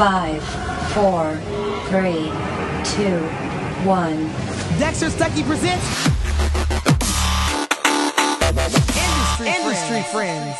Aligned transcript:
Five, 0.00 0.42
four, 0.94 1.36
three, 1.90 2.32
two, 2.94 3.18
one. 3.86 4.28
Dexter 4.78 5.10
Stuckey 5.10 5.44
presents 5.44 6.06
Industry, 8.48 9.46
Industry 9.46 10.02
Friends. 10.04 10.56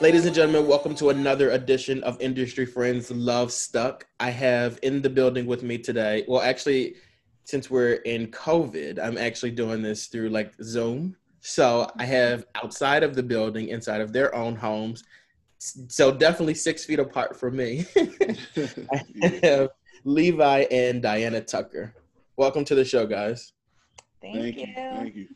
Ladies 0.00 0.24
and 0.24 0.34
gentlemen, 0.34 0.66
welcome 0.66 0.94
to 0.94 1.10
another 1.10 1.50
edition 1.50 2.02
of 2.04 2.18
Industry 2.18 2.64
Friends 2.64 3.10
Love 3.10 3.52
Stuck. 3.52 4.06
I 4.18 4.30
have 4.30 4.78
in 4.82 5.02
the 5.02 5.10
building 5.10 5.44
with 5.44 5.62
me 5.62 5.76
today, 5.76 6.24
well, 6.26 6.40
actually, 6.40 6.94
since 7.44 7.70
we're 7.70 7.96
in 8.06 8.28
COVID, 8.28 8.98
I'm 8.98 9.18
actually 9.18 9.50
doing 9.50 9.82
this 9.82 10.06
through 10.06 10.30
like 10.30 10.54
Zoom. 10.62 11.14
So 11.40 11.90
I 11.98 12.06
have 12.06 12.46
outside 12.54 13.02
of 13.02 13.16
the 13.16 13.22
building, 13.22 13.68
inside 13.68 14.00
of 14.00 14.14
their 14.14 14.34
own 14.34 14.56
homes, 14.56 15.04
so 15.62 16.10
definitely 16.10 16.54
six 16.54 16.84
feet 16.84 16.98
apart 16.98 17.38
from 17.38 17.56
me. 17.56 17.86
I 17.96 19.40
have 19.42 19.70
Levi 20.04 20.66
and 20.70 21.00
Diana 21.00 21.40
Tucker. 21.40 21.94
Welcome 22.36 22.64
to 22.64 22.74
the 22.74 22.84
show, 22.84 23.06
guys. 23.06 23.52
Thank, 24.20 24.36
Thank 24.36 24.56
you. 24.56 24.66
you. 24.66 24.74
Thank 24.74 25.14
you. 25.14 25.28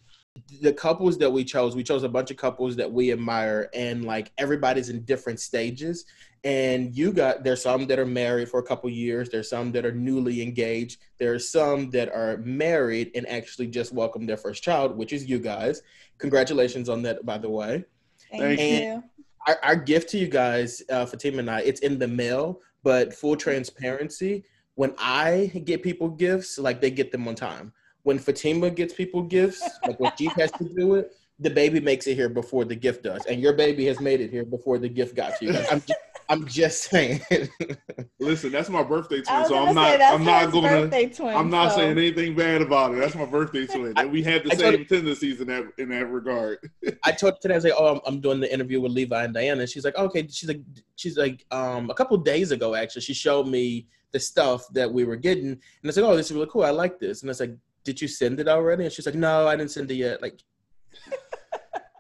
The 0.63 0.73
couples 0.73 1.17
that 1.19 1.31
we 1.31 1.45
chose, 1.45 1.77
we 1.77 1.83
chose 1.83 2.03
a 2.03 2.09
bunch 2.09 2.31
of 2.31 2.37
couples 2.37 2.77
that 2.77 2.91
we 2.91 3.13
admire, 3.13 3.69
and 3.73 4.05
like 4.05 4.33
everybody's 4.39 4.89
in 4.89 5.03
different 5.05 5.41
stages. 5.41 6.05
And 6.45 6.95
you 6.97 7.13
got 7.13 7.43
there's 7.43 7.63
some 7.63 7.87
that 7.87 7.99
are 7.99 8.07
married 8.07 8.49
for 8.49 8.61
a 8.61 8.63
couple 8.63 8.91
years, 8.91 9.31
there's 9.31 9.49
some 9.49 9.73
that 9.73 9.87
are 9.87 9.93
newly 9.93 10.43
engaged, 10.43 11.01
there 11.19 11.33
are 11.35 11.39
some 11.39 11.91
that 11.91 12.13
are 12.13 12.39
married 12.39 13.13
and 13.15 13.29
actually 13.29 13.69
just 13.69 13.93
welcomed 13.93 14.29
their 14.29 14.37
first 14.37 14.63
child, 14.63 14.97
which 14.97 15.13
is 15.13 15.29
you 15.29 15.39
guys. 15.39 15.83
Congratulations 16.19 16.89
on 16.89 17.03
that, 17.03 17.25
by 17.25 17.39
the 17.39 17.51
way. 17.51 17.85
Thank, 18.31 18.59
Thank 18.59 18.61
you. 18.61 19.03
Our, 19.47 19.59
our 19.63 19.77
gift 19.77 20.11
to 20.11 20.19
you 20.19 20.29
guys, 20.29 20.83
uh, 20.91 21.07
Fatima 21.07 21.39
and 21.39 21.51
I, 21.51 21.61
it's 21.61 21.81
in 21.81 21.99
the 21.99 22.09
mail, 22.09 22.61
but 22.83 23.15
full 23.15 23.37
transparency, 23.37 24.45
when 24.75 24.95
I 24.99 25.51
get 25.65 25.83
people 25.83 26.09
gifts, 26.09 26.59
like 26.59 26.81
they 26.81 26.91
get 26.91 27.13
them 27.13 27.27
on 27.29 27.35
time. 27.35 27.73
When 28.03 28.19
Fatima 28.19 28.71
gets 28.71 28.95
people 28.95 29.23
gifts, 29.23 29.69
like 29.87 29.99
when 29.99 30.13
Jeep 30.19 30.33
has 30.39 30.53
to 30.53 30.65
do 30.77 30.95
it, 30.95 31.13
the 31.39 31.51
baby 31.51 31.81
makes 31.81 32.07
it 32.07 32.15
here 32.15 32.29
before 32.29 32.65
the 32.65 32.77
gift 32.77 33.03
does. 33.03 33.25
And 33.27 33.41
your 33.41 33.53
baby 33.53 33.87
has 33.87 34.01
made 34.01 34.21
it 34.21 34.31
here 34.31 34.45
before 34.45 34.79
the 34.79 34.89
gift 34.89 35.15
got 35.15 35.39
to 35.39 35.47
you. 35.47 35.53
I'm 35.71 35.81
just, 35.81 35.95
I'm 36.29 36.47
just 36.47 36.85
saying. 36.85 37.21
Listen, 38.21 38.51
that's 38.51 38.69
my 38.69 38.83
birthday 38.83 39.23
twin, 39.23 39.47
so 39.47 39.57
I'm 39.57 39.75
not. 39.75 39.99
say 39.99 40.05
I'm 40.05 40.25
not 40.25 40.53
gonna. 40.53 40.69
birthday 40.69 41.09
twin. 41.09 41.35
I'm 41.37 41.51
not 41.51 41.73
so- 41.73 41.79
saying 41.79 41.99
anything 41.99 42.35
bad 42.35 42.63
about 42.63 42.95
it. 42.95 42.99
That's 42.99 43.15
my 43.15 43.27
birthday 43.27 43.67
twin, 43.73 43.93
and 43.97 44.11
we 44.11 44.23
had 44.23 44.45
the 44.45 44.53
I 44.53 44.57
told 44.57 44.75
same 44.75 44.87
tendencies 44.87 45.41
in 45.41 45.47
that 45.49 45.65
in 45.79 45.89
that 45.91 46.07
regard. 46.07 46.59
I 47.05 47.13
told 47.13 47.35
her 47.35 47.39
today, 47.41 47.55
I 47.55 47.57
was 47.57 47.65
like, 47.65 47.75
oh, 47.77 47.95
I'm, 47.95 48.01
I'm 48.07 48.21
doing 48.21 48.41
the 48.41 48.53
interview 48.53 48.81
with 48.81 48.93
Levi 48.93 49.25
and 49.25 49.35
Diana. 49.35 49.61
And 49.61 49.71
she's 49.71 49.85
like, 49.85 49.97
okay. 49.97 50.27
She's 50.29 50.49
like, 50.49 50.61
she's 50.97 51.17
like, 51.17 51.45
um, 51.51 51.91
a 51.91 51.95
couple 51.95 52.17
days 52.19 52.51
ago, 52.51 52.75
actually, 52.75 53.03
she 53.03 53.15
showed 53.15 53.47
me 53.47 53.87
the 54.13 54.21
stuff 54.21 54.67
that 54.73 54.93
we 54.93 55.05
were 55.05 55.17
getting. 55.17 55.49
And 55.49 55.61
I 55.85 55.87
was 55.87 55.97
like, 55.97 56.07
oh, 56.07 56.17
this 56.17 56.27
is 56.27 56.33
really 56.33 56.49
cool. 56.51 56.65
I 56.65 56.71
like 56.71 56.99
this. 56.99 57.23
And 57.23 57.31
I 57.31 57.33
was 57.33 57.41
like, 57.41 57.57
did 57.85 58.01
you 58.01 58.09
send 58.09 58.41
it 58.41 58.49
already? 58.49 58.85
And 58.85 58.93
she's 58.93 59.07
like, 59.07 59.15
no, 59.15 59.47
I 59.47 59.57
didn't 59.57 59.71
send 59.71 59.91
it 59.91 59.95
yet. 59.95 60.21
Like, 60.21 60.41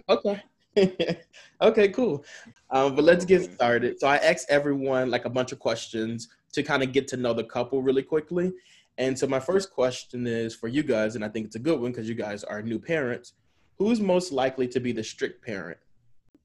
okay. 0.08 0.42
okay, 1.62 1.88
cool. 1.88 2.24
Um, 2.70 2.94
but 2.94 3.05
let's 3.05 3.24
get 3.24 3.52
started. 3.52 3.98
So 4.00 4.06
I 4.08 4.16
asked 4.16 4.46
everyone 4.48 5.10
like 5.10 5.24
a 5.24 5.30
bunch 5.30 5.52
of 5.52 5.58
questions 5.58 6.28
to 6.52 6.62
kind 6.62 6.83
of 6.83 6.92
get 6.92 7.08
to 7.08 7.16
know 7.16 7.33
the 7.33 7.44
couple 7.44 7.83
really 7.83 8.02
quickly. 8.02 8.52
And 8.98 9.18
so 9.18 9.27
my 9.27 9.41
first 9.41 9.70
question 9.70 10.27
is 10.27 10.55
for 10.55 10.68
you 10.68 10.83
guys, 10.83 11.16
and 11.16 11.24
I 11.24 11.28
think 11.28 11.46
it's 11.46 11.56
a 11.56 11.60
good 11.60 11.80
one 11.80 11.92
because 11.92 12.08
you 12.08 12.14
guys 12.14 12.44
are 12.44 12.62
new 12.62 12.78
parents. 12.78 13.34
Who's 13.78 14.00
most 14.00 14.33
likely 14.33 14.68
to 14.68 14.80
be 14.80 14.92
the 14.92 15.05
strict 15.05 15.44
parent? 15.44 15.78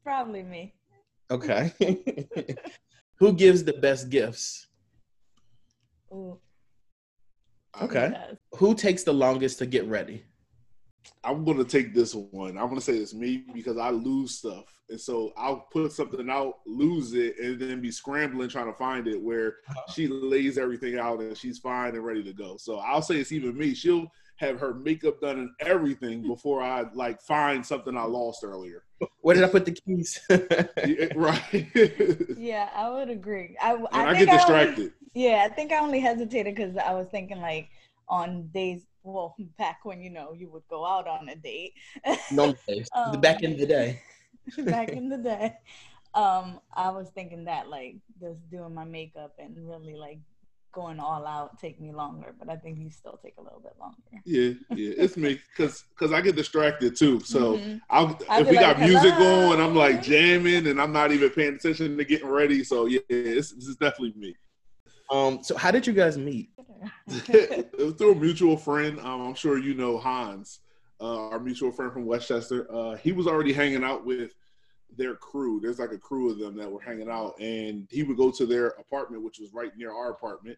Probably 0.04 0.44
me. 0.44 0.74
Okay. 1.30 1.72
Who 3.20 3.34
gives 3.34 3.64
the 3.64 3.74
best 3.74 4.10
gifts? 4.10 4.68
Ooh, 6.14 6.38
Okay. 7.80 8.14
Who 8.58 8.76
takes 8.76 9.04
the 9.04 9.14
longest 9.14 9.60
to 9.60 9.66
get 9.66 9.86
ready? 9.88 10.26
I'm 11.24 11.46
gonna 11.46 11.64
take 11.64 11.94
this 11.94 12.14
one. 12.14 12.58
I'm 12.58 12.68
gonna 12.70 12.82
say 12.82 12.98
it's 12.98 13.14
me 13.14 13.46
because 13.54 13.78
I 13.78 13.90
lose 13.90 14.38
stuff, 14.38 14.66
and 14.90 15.00
so 15.00 15.32
I'll 15.38 15.68
put 15.72 15.92
something 15.92 16.30
out, 16.30 16.60
lose 16.66 17.14
it, 17.14 17.40
and 17.40 17.60
then 17.60 17.82
be 17.82 17.92
scrambling 17.92 18.50
trying 18.50 18.72
to 18.72 18.78
find 18.78 19.08
it. 19.08 19.22
Where 19.22 19.58
uh-huh. 19.70 19.92
she 19.94 20.08
lays 20.08 20.58
everything 20.58 20.98
out 20.98 21.20
and 21.20 21.38
she's 21.38 21.60
fine 21.60 21.96
and 21.96 22.06
ready 22.06 22.24
to 22.24 22.34
go. 22.34 22.58
So 22.58 22.80
I'll 22.80 23.02
say 23.02 23.16
it's 23.18 23.32
even 23.32 23.58
me. 23.58 23.74
She'll 23.74 24.12
have 24.42 24.60
her 24.60 24.74
makeup 24.74 25.22
done 25.22 25.40
and 25.40 25.50
everything 25.60 26.22
before 26.28 26.62
I 26.62 26.86
like 26.94 27.22
find 27.22 27.66
something 27.66 27.96
I 27.96 28.04
lost 28.04 28.44
earlier. 28.44 28.84
Where 29.22 29.36
did 29.36 29.44
I 29.44 29.48
put 29.48 29.66
the 29.66 29.72
keys? 29.72 30.20
Yeah, 30.30 31.08
right. 31.16 31.72
Yeah, 32.38 32.70
I 32.76 32.90
would 32.90 33.10
agree. 33.10 33.56
I, 33.62 33.74
and 33.76 33.88
I, 33.92 34.10
I, 34.10 34.14
think 34.14 34.30
get 34.30 34.30
only- 34.30 34.38
distracted. 34.38 34.94
yeah, 35.14 35.48
I 35.50 35.54
think 35.54 35.72
I 35.72 35.80
only 35.80 36.00
hesitated 36.00 36.56
because 36.56 36.76
I 36.78 36.94
was 36.94 37.08
thinking 37.08 37.40
like 37.40 37.70
on 38.10 38.48
days. 38.48 38.84
Well, 39.04 39.36
back 39.58 39.80
when 39.84 40.02
you 40.02 40.10
know 40.10 40.34
you 40.34 40.50
would 40.50 40.68
go 40.70 40.86
out 40.86 41.08
on 41.08 41.30
a 41.30 41.36
date. 41.36 41.74
no, 42.32 42.54
Um, 42.96 43.22
back 43.22 43.44
in 43.44 43.58
the 43.58 43.66
day. 43.66 44.02
back 44.70 44.90
in 44.96 45.10
the 45.10 45.18
day. 45.18 45.58
Um, 46.14 46.60
I 46.76 46.90
was 46.90 47.10
thinking 47.10 47.46
that 47.46 47.70
like 47.70 47.96
just 48.20 48.50
doing 48.50 48.74
my 48.74 48.84
makeup 48.84 49.34
and 49.40 49.56
really 49.68 49.96
like 49.96 50.20
going 50.74 51.00
all 51.00 51.26
out 51.26 51.60
take 51.60 51.80
me 51.80 51.92
longer, 51.94 52.36
but 52.38 52.50
I 52.50 52.58
think 52.58 52.80
you 52.80 52.90
still 52.90 53.20
take 53.24 53.36
a 53.38 53.42
little 53.42 53.62
bit 53.62 53.74
longer. 53.80 54.24
Yeah, 54.24 54.52
yeah, 54.76 54.94
it's 54.98 55.18
me 55.18 55.40
because 55.56 55.84
because 55.98 56.14
I 56.14 56.22
get 56.22 56.36
distracted 56.36 56.96
too. 56.96 57.22
So 57.22 57.56
Mhm. 57.56 57.82
I'll, 57.90 58.20
I'll 58.30 58.44
if 58.44 58.46
be 58.46 58.52
we 58.52 58.58
got 58.58 58.80
music 58.80 59.16
"Hello." 59.16 59.50
going, 59.50 59.60
I'm 59.60 59.76
like 59.76 60.04
jamming 60.04 60.68
and 60.68 60.80
I'm 60.80 60.94
not 60.94 61.12
even 61.12 61.32
paying 61.32 61.56
attention 61.56 61.98
to 61.98 62.06
getting 62.06 62.28
ready. 62.28 62.64
So 62.64 62.86
yeah, 62.86 63.00
it's, 63.10 63.52
this 63.52 63.66
is 63.68 63.78
definitely 63.78 64.14
me. 64.16 64.36
Um, 65.12 65.44
so 65.44 65.58
how 65.58 65.72
did 65.72 65.86
you 65.86 65.94
guys 65.94 66.18
meet? 66.18 66.50
it 67.08 67.78
was 67.78 67.94
through 67.96 68.14
a 68.14 68.16
mutual 68.16 68.58
friend. 68.58 69.00
Um, 69.00 69.22
I'm 69.22 69.36
sure 69.36 69.60
you 69.60 69.74
know 69.74 69.98
Hans, 69.98 70.60
uh, 71.00 71.28
our 71.30 71.40
mutual 71.40 71.72
friend 71.72 71.92
from 71.92 72.06
Westchester. 72.06 72.74
Uh, 72.74 72.96
he 72.96 73.12
was 73.12 73.28
already 73.28 73.54
hanging 73.54 73.84
out 73.84 74.06
with 74.06 74.34
their 74.98 75.16
crew. 75.16 75.60
There's 75.60 75.80
like 75.80 75.92
a 75.92 75.98
crew 75.98 76.32
of 76.32 76.40
them 76.40 76.56
that 76.58 76.72
were 76.72 76.82
hanging 76.82 77.10
out, 77.10 77.40
and 77.40 77.88
he 77.92 78.04
would 78.04 78.18
go 78.18 78.32
to 78.32 78.46
their 78.46 78.68
apartment, 78.68 79.24
which 79.24 79.40
was 79.40 79.54
right 79.54 79.76
near 79.78 79.92
our 79.92 80.12
apartment. 80.12 80.58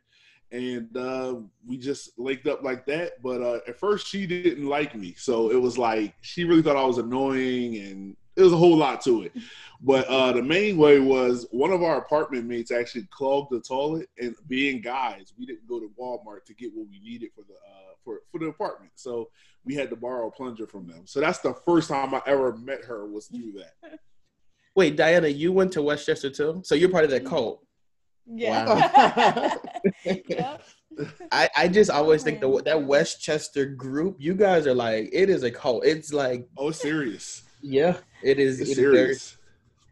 And 0.51 0.95
uh, 0.95 1.37
we 1.67 1.77
just 1.77 2.17
linked 2.19 2.45
up 2.45 2.63
like 2.63 2.85
that. 2.85 3.23
But 3.23 3.41
uh, 3.41 3.59
at 3.67 3.79
first, 3.79 4.07
she 4.07 4.27
didn't 4.27 4.67
like 4.67 4.95
me, 4.95 5.15
so 5.17 5.49
it 5.51 5.59
was 5.59 5.77
like 5.79 6.13
she 6.21 6.43
really 6.43 6.61
thought 6.61 6.77
I 6.77 6.85
was 6.85 6.99
annoying, 6.99 7.77
and 7.77 8.15
it 8.35 8.41
was 8.41 8.53
a 8.53 8.57
whole 8.57 8.77
lot 8.77 9.01
to 9.01 9.23
it. 9.23 9.31
But 9.81 10.07
uh, 10.07 10.31
the 10.31 10.41
main 10.41 10.77
way 10.77 10.99
was 10.99 11.45
one 11.51 11.71
of 11.71 11.83
our 11.83 11.97
apartment 11.97 12.45
mates 12.45 12.71
actually 12.71 13.07
clogged 13.11 13.51
the 13.51 13.59
toilet, 13.59 14.09
and 14.17 14.33
being 14.47 14.81
guys, 14.81 15.33
we 15.37 15.45
didn't 15.45 15.67
go 15.67 15.79
to 15.79 15.91
Walmart 15.99 16.45
to 16.45 16.53
get 16.53 16.71
what 16.73 16.87
we 16.89 16.99
needed 16.99 17.31
for 17.35 17.41
the 17.41 17.53
uh, 17.53 17.93
for 18.03 18.21
for 18.31 18.39
the 18.39 18.47
apartment, 18.47 18.91
so 18.95 19.29
we 19.65 19.75
had 19.75 19.89
to 19.89 19.95
borrow 19.95 20.27
a 20.27 20.31
plunger 20.31 20.67
from 20.67 20.87
them. 20.87 21.01
So 21.05 21.19
that's 21.19 21.39
the 21.39 21.53
first 21.53 21.89
time 21.89 22.13
I 22.13 22.21
ever 22.25 22.55
met 22.57 22.83
her 22.85 23.05
was 23.07 23.27
through 23.27 23.53
that. 23.53 23.99
Wait, 24.75 24.95
Diana, 24.95 25.27
you 25.27 25.51
went 25.51 25.71
to 25.73 25.81
Westchester 25.81 26.29
too? 26.29 26.61
So 26.65 26.75
you're 26.75 26.89
part 26.89 27.03
of 27.03 27.11
that 27.11 27.25
cult. 27.25 27.63
yeah. 28.25 29.55
yep. 30.05 30.63
I, 31.31 31.49
I 31.55 31.67
just 31.67 31.89
always 31.89 32.23
think 32.23 32.39
the 32.41 32.61
that 32.63 32.83
Westchester 32.83 33.65
group, 33.65 34.17
you 34.19 34.33
guys 34.33 34.65
are 34.67 34.73
like, 34.73 35.09
it 35.11 35.29
is 35.29 35.43
a 35.43 35.51
cult. 35.51 35.85
It's 35.85 36.13
like, 36.13 36.47
Oh, 36.57 36.71
serious. 36.71 37.43
Yeah, 37.63 37.97
it 38.21 38.39
is. 38.39 38.59
It's 38.59 38.71
it 38.71 38.73
is 38.73 38.77
very- 38.79 38.95
serious. 38.95 39.37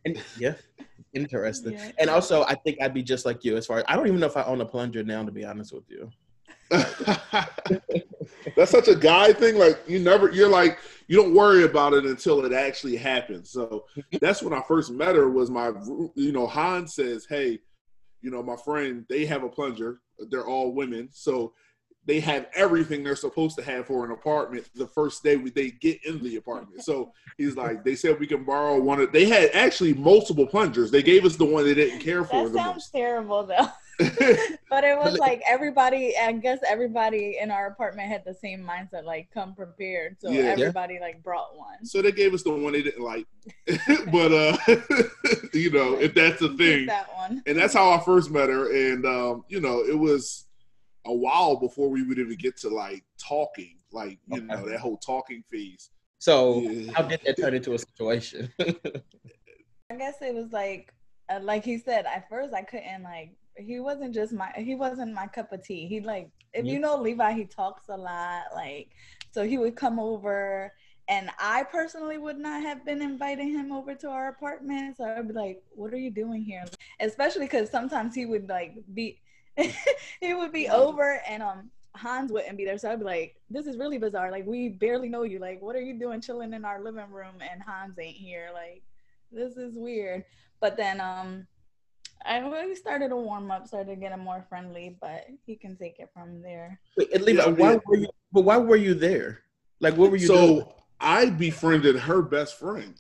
and, 0.05 0.21
yeah, 0.37 0.53
interesting. 1.13 1.73
Yeah. 1.73 1.91
And 1.99 2.09
also, 2.09 2.43
I 2.43 2.55
think 2.55 2.81
I'd 2.81 2.93
be 2.93 3.01
just 3.03 3.25
like 3.25 3.43
you 3.45 3.55
as 3.57 3.65
far 3.65 3.79
as 3.79 3.85
I 3.87 3.95
don't 3.95 4.07
even 4.07 4.19
know 4.19 4.27
if 4.27 4.37
I 4.37 4.43
own 4.43 4.61
a 4.61 4.65
plunger 4.65 5.03
now, 5.03 5.23
to 5.23 5.31
be 5.31 5.45
honest 5.45 5.73
with 5.73 5.89
you. 5.89 6.11
That's 8.55 8.71
such 8.71 8.87
a 8.87 8.95
guy 8.95 9.33
thing. 9.33 9.57
Like 9.57 9.79
you 9.87 9.99
never, 9.99 10.31
you're 10.31 10.49
like 10.49 10.79
you 11.07 11.17
don't 11.17 11.33
worry 11.33 11.63
about 11.63 11.93
it 11.93 12.05
until 12.05 12.43
it 12.45 12.53
actually 12.53 12.95
happens. 12.95 13.51
So 13.51 13.85
that's 14.21 14.41
when 14.41 14.53
I 14.53 14.61
first 14.67 14.91
met 14.91 15.15
her. 15.15 15.29
Was 15.29 15.49
my, 15.49 15.71
you 16.15 16.31
know, 16.31 16.47
Hans 16.47 16.95
says, 16.95 17.25
"Hey, 17.27 17.59
you 18.21 18.31
know, 18.31 18.41
my 18.43 18.55
friend, 18.55 19.05
they 19.09 19.25
have 19.25 19.43
a 19.43 19.49
plunger. 19.49 19.99
They're 20.29 20.47
all 20.47 20.71
women, 20.73 21.09
so 21.11 21.53
they 22.05 22.19
have 22.19 22.47
everything 22.55 23.03
they're 23.03 23.15
supposed 23.15 23.57
to 23.57 23.63
have 23.63 23.85
for 23.85 24.03
an 24.03 24.11
apartment 24.11 24.67
the 24.75 24.87
first 24.87 25.23
day 25.23 25.37
we, 25.37 25.51
they 25.51 25.69
get 25.71 26.03
in 26.05 26.21
the 26.23 26.35
apartment. 26.35 26.81
So 26.91 27.13
he's 27.37 27.55
like, 27.55 27.83
they 27.83 27.95
said 27.95 28.19
we 28.19 28.27
can 28.27 28.43
borrow 28.43 28.79
one 28.79 28.99
of. 28.99 29.11
They 29.11 29.25
had 29.25 29.51
actually 29.53 29.93
multiple 29.93 30.47
plungers. 30.47 30.89
They 30.89 31.03
gave 31.03 31.25
us 31.25 31.35
the 31.35 31.45
one 31.45 31.63
they 31.63 31.75
didn't 31.75 31.99
care 31.99 32.23
for 32.23 32.49
That 32.49 32.55
sounds 32.55 32.75
most. 32.75 32.91
terrible 32.91 33.45
though. 33.45 33.67
but 34.69 34.83
it 34.83 34.97
was 34.97 35.17
like 35.19 35.43
everybody 35.47 36.15
I 36.17 36.31
guess 36.31 36.59
everybody 36.67 37.37
in 37.39 37.51
our 37.51 37.67
apartment 37.67 38.09
had 38.09 38.25
the 38.25 38.33
same 38.33 38.63
mindset, 38.63 39.03
like 39.05 39.29
come 39.31 39.53
prepared. 39.53 40.17
So. 40.19 40.31
Yeah. 40.31 40.43
everybody 40.43 40.99
like 40.99 41.21
brought 41.23 41.55
one. 41.55 41.85
So 41.85 42.01
they 42.01 42.11
gave 42.11 42.33
us 42.33 42.41
the 42.41 42.51
one 42.51 42.73
they 42.73 42.81
didn't 42.81 43.03
like. 43.03 43.27
but 44.11 44.31
uh 44.31 44.57
you 45.53 45.69
know, 45.69 45.99
if 45.99 46.15
that's 46.15 46.39
the 46.39 46.55
thing. 46.57 46.87
That 46.87 47.13
one. 47.15 47.43
And 47.45 47.57
that's 47.57 47.73
how 47.73 47.91
I 47.91 47.99
first 47.99 48.31
met 48.31 48.49
her. 48.49 48.71
And 48.71 49.05
um, 49.05 49.45
you 49.47 49.61
know, 49.61 49.81
it 49.81 49.97
was 49.97 50.45
a 51.05 51.13
while 51.13 51.55
before 51.55 51.89
we 51.89 52.03
would 52.03 52.19
even 52.19 52.35
get 52.35 52.57
to 52.57 52.69
like 52.69 53.03
talking, 53.17 53.77
like, 53.91 54.19
you 54.27 54.41
Okay. 54.41 54.45
know, 54.45 54.69
that 54.69 54.79
whole 54.79 54.97
talking 54.97 55.43
phase. 55.49 55.89
So 56.19 56.61
Yeah. 56.61 56.93
how 56.93 57.03
did 57.03 57.21
that 57.25 57.37
turn 57.37 57.53
into 57.55 57.73
a 57.73 57.79
situation? 57.79 58.51
I 58.59 59.95
guess 59.97 60.21
it 60.21 60.33
was 60.33 60.51
like 60.51 60.93
uh, 61.29 61.39
like 61.41 61.63
he 61.63 61.77
said, 61.77 62.05
at 62.05 62.27
first 62.29 62.53
I 62.53 62.61
couldn't 62.61 63.03
like 63.03 63.31
he 63.57 63.79
wasn't 63.79 64.13
just 64.13 64.33
my 64.33 64.51
he 64.55 64.75
wasn't 64.75 65.13
my 65.13 65.27
cup 65.27 65.51
of 65.51 65.63
tea. 65.63 65.87
He 65.87 65.99
like 66.01 66.29
if 66.53 66.65
Yeah. 66.65 66.73
you 66.73 66.79
know 66.79 66.95
Levi, 66.95 67.33
he 67.33 67.45
talks 67.45 67.89
a 67.89 67.97
lot. 67.97 68.43
Like 68.53 68.89
so 69.31 69.43
he 69.43 69.57
would 69.57 69.75
come 69.75 69.99
over 69.99 70.71
and 71.07 71.29
I 71.39 71.63
personally 71.63 72.17
would 72.17 72.37
not 72.37 72.61
have 72.61 72.85
been 72.85 73.01
inviting 73.01 73.49
him 73.51 73.71
over 73.71 73.95
to 73.95 74.09
our 74.09 74.29
apartment. 74.29 74.97
So 74.97 75.05
I'd 75.05 75.27
be 75.27 75.33
like, 75.33 75.61
"What 75.71 75.93
are 75.93 75.97
you 75.97 76.11
doing 76.11 76.43
here?" 76.43 76.63
Especially 76.99 77.45
because 77.45 77.69
sometimes 77.69 78.15
he 78.15 78.25
would 78.25 78.47
like 78.47 78.75
be, 78.93 79.19
he 80.21 80.33
would 80.33 80.51
be 80.51 80.69
over 80.69 81.21
and 81.27 81.43
um 81.43 81.69
Hans 81.95 82.31
wouldn't 82.31 82.57
be 82.57 82.63
there. 82.63 82.77
So 82.77 82.89
I'd 82.89 82.99
be 82.99 83.05
like, 83.05 83.35
"This 83.49 83.67
is 83.67 83.77
really 83.77 83.97
bizarre. 83.97 84.31
Like 84.31 84.45
we 84.45 84.69
barely 84.69 85.09
know 85.09 85.23
you. 85.23 85.39
Like 85.39 85.61
what 85.61 85.75
are 85.75 85.81
you 85.81 85.99
doing 85.99 86.21
chilling 86.21 86.53
in 86.53 86.63
our 86.63 86.81
living 86.81 87.11
room 87.11 87.35
and 87.41 87.61
Hans 87.61 87.99
ain't 87.99 88.15
here? 88.15 88.49
Like 88.53 88.83
this 89.31 89.57
is 89.57 89.75
weird." 89.75 90.23
But 90.59 90.77
then 90.77 91.01
um 91.01 91.47
I 92.25 92.37
really 92.39 92.75
started 92.75 93.09
to 93.09 93.15
warm 93.15 93.51
up, 93.51 93.67
started 93.67 93.99
getting 93.99 94.19
more 94.19 94.45
friendly, 94.47 94.95
but 95.01 95.25
he 95.45 95.55
can 95.55 95.75
take 95.75 95.99
it 95.99 96.09
from 96.13 96.41
there. 96.41 96.79
Wait, 96.97 97.11
and 97.13 97.23
Levi, 97.23 97.43
Yeah, 97.43 97.49
why 97.49 97.79
were 97.85 97.95
you? 97.97 98.09
But 98.31 98.41
why 98.41 98.57
were 98.57 98.75
you 98.75 98.93
there? 98.93 99.39
Like, 99.79 99.97
what 99.97 100.11
were 100.11 100.17
you 100.17 100.27
so 100.27 100.47
doing? 100.47 100.65
I 100.99 101.29
befriended 101.29 101.97
her 101.97 102.21
best 102.21 102.59
friend. 102.59 102.95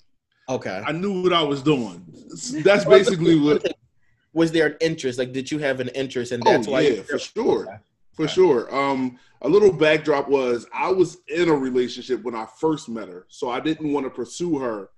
Okay. 0.49 0.83
I 0.85 0.91
knew 0.91 1.21
what 1.21 1.33
I 1.33 1.43
was 1.43 1.61
doing. 1.61 2.03
That's 2.63 2.85
basically 2.85 3.39
what. 3.39 3.63
Was 4.33 4.51
there 4.51 4.67
an 4.67 4.77
interest? 4.79 5.19
Like, 5.19 5.33
did 5.33 5.51
you 5.51 5.59
have 5.59 5.79
an 5.79 5.89
interest, 5.89 6.31
and 6.31 6.43
Oh 6.45 6.51
that's 6.51 6.67
why? 6.67 6.81
yeah, 6.81 7.01
for 7.01 7.19
sure, 7.19 7.63
Okay. 7.67 7.77
for 8.13 8.23
Okay. 8.23 8.33
sure. 8.33 8.73
Um, 8.75 9.19
a 9.41 9.49
little 9.49 9.71
backdrop 9.73 10.29
was 10.29 10.67
I 10.73 10.89
was 10.91 11.17
in 11.27 11.49
a 11.49 11.53
relationship 11.53 12.23
when 12.23 12.35
I 12.35 12.45
first 12.59 12.87
met 12.89 13.09
her, 13.09 13.25
so 13.29 13.49
I 13.49 13.59
didn't 13.59 13.91
want 13.91 14.05
to 14.05 14.09
pursue 14.09 14.57
her 14.59 14.89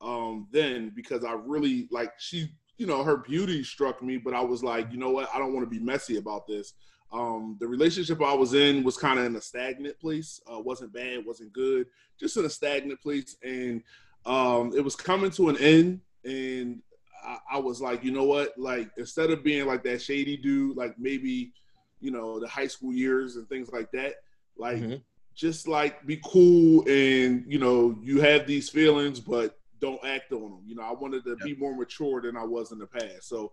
um, 0.00 0.48
then 0.50 0.90
because 0.94 1.24
I 1.24 1.32
really 1.32 1.88
like 1.90 2.12
she, 2.18 2.48
you 2.78 2.86
know, 2.86 3.04
her 3.04 3.18
beauty 3.18 3.62
struck 3.62 4.02
me, 4.02 4.16
but 4.16 4.34
I 4.34 4.40
was 4.40 4.64
like, 4.64 4.90
you 4.90 4.98
know 4.98 5.10
what, 5.10 5.28
I 5.34 5.38
don't 5.38 5.52
want 5.52 5.66
to 5.66 5.70
be 5.78 5.84
messy 5.84 6.16
about 6.16 6.46
this. 6.46 6.72
Um, 7.12 7.56
the 7.60 7.66
relationship 7.66 8.22
I 8.22 8.34
was 8.34 8.54
in 8.54 8.82
was 8.84 8.96
kind 8.96 9.18
of 9.18 9.26
in 9.26 9.36
a 9.36 9.40
stagnant 9.40 9.98
place. 10.00 10.40
Uh, 10.50 10.60
wasn't 10.60 10.92
bad, 10.92 11.26
wasn't 11.26 11.52
good, 11.52 11.86
just 12.18 12.36
in 12.36 12.44
a 12.44 12.50
stagnant 12.50 13.00
place, 13.02 13.36
and 13.42 13.82
um, 14.26 14.72
it 14.76 14.82
was 14.82 14.96
coming 14.96 15.30
to 15.32 15.48
an 15.48 15.56
end. 15.58 16.00
And 16.24 16.82
I, 17.24 17.38
I 17.52 17.58
was 17.58 17.80
like, 17.80 18.04
you 18.04 18.10
know 18.12 18.24
what, 18.24 18.58
like 18.58 18.90
instead 18.96 19.30
of 19.30 19.42
being 19.44 19.66
like 19.66 19.82
that 19.84 20.00
shady 20.02 20.36
dude, 20.36 20.76
like 20.76 20.98
maybe, 20.98 21.52
you 22.00 22.10
know, 22.10 22.40
the 22.40 22.48
high 22.48 22.66
school 22.66 22.92
years 22.92 23.36
and 23.36 23.48
things 23.48 23.70
like 23.72 23.90
that, 23.92 24.14
like 24.56 24.78
Mhm. 24.78 25.02
just 25.34 25.68
like 25.68 26.04
be 26.06 26.20
cool 26.24 26.82
and 26.88 27.44
you 27.46 27.58
know 27.58 27.96
you 28.02 28.20
have 28.20 28.46
these 28.46 28.68
feelings, 28.68 29.20
but 29.20 29.58
don't 29.80 30.04
act 30.04 30.32
on 30.32 30.42
them. 30.42 30.62
You 30.66 30.74
know, 30.74 30.82
I 30.82 30.92
wanted 30.92 31.24
to 31.24 31.36
be 31.36 31.54
more 31.54 31.74
mature 31.74 32.20
than 32.20 32.36
I 32.36 32.44
was 32.44 32.72
in 32.72 32.78
the 32.78 32.86
past, 32.86 33.28
so 33.28 33.52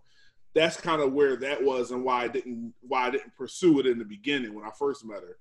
that's 0.54 0.80
kind 0.80 1.00
of 1.02 1.12
where 1.12 1.36
that 1.36 1.62
was 1.62 1.90
and 1.90 2.02
why 2.04 2.24
I 2.24 2.28
didn't 2.28 2.74
why 2.80 3.06
I 3.06 3.10
didn't 3.10 3.34
pursue 3.36 3.80
it 3.80 3.86
in 3.86 3.98
the 3.98 4.04
beginning 4.04 4.54
when 4.54 4.64
I 4.64 4.70
first 4.78 5.04
met 5.06 5.22
her. 5.22 5.38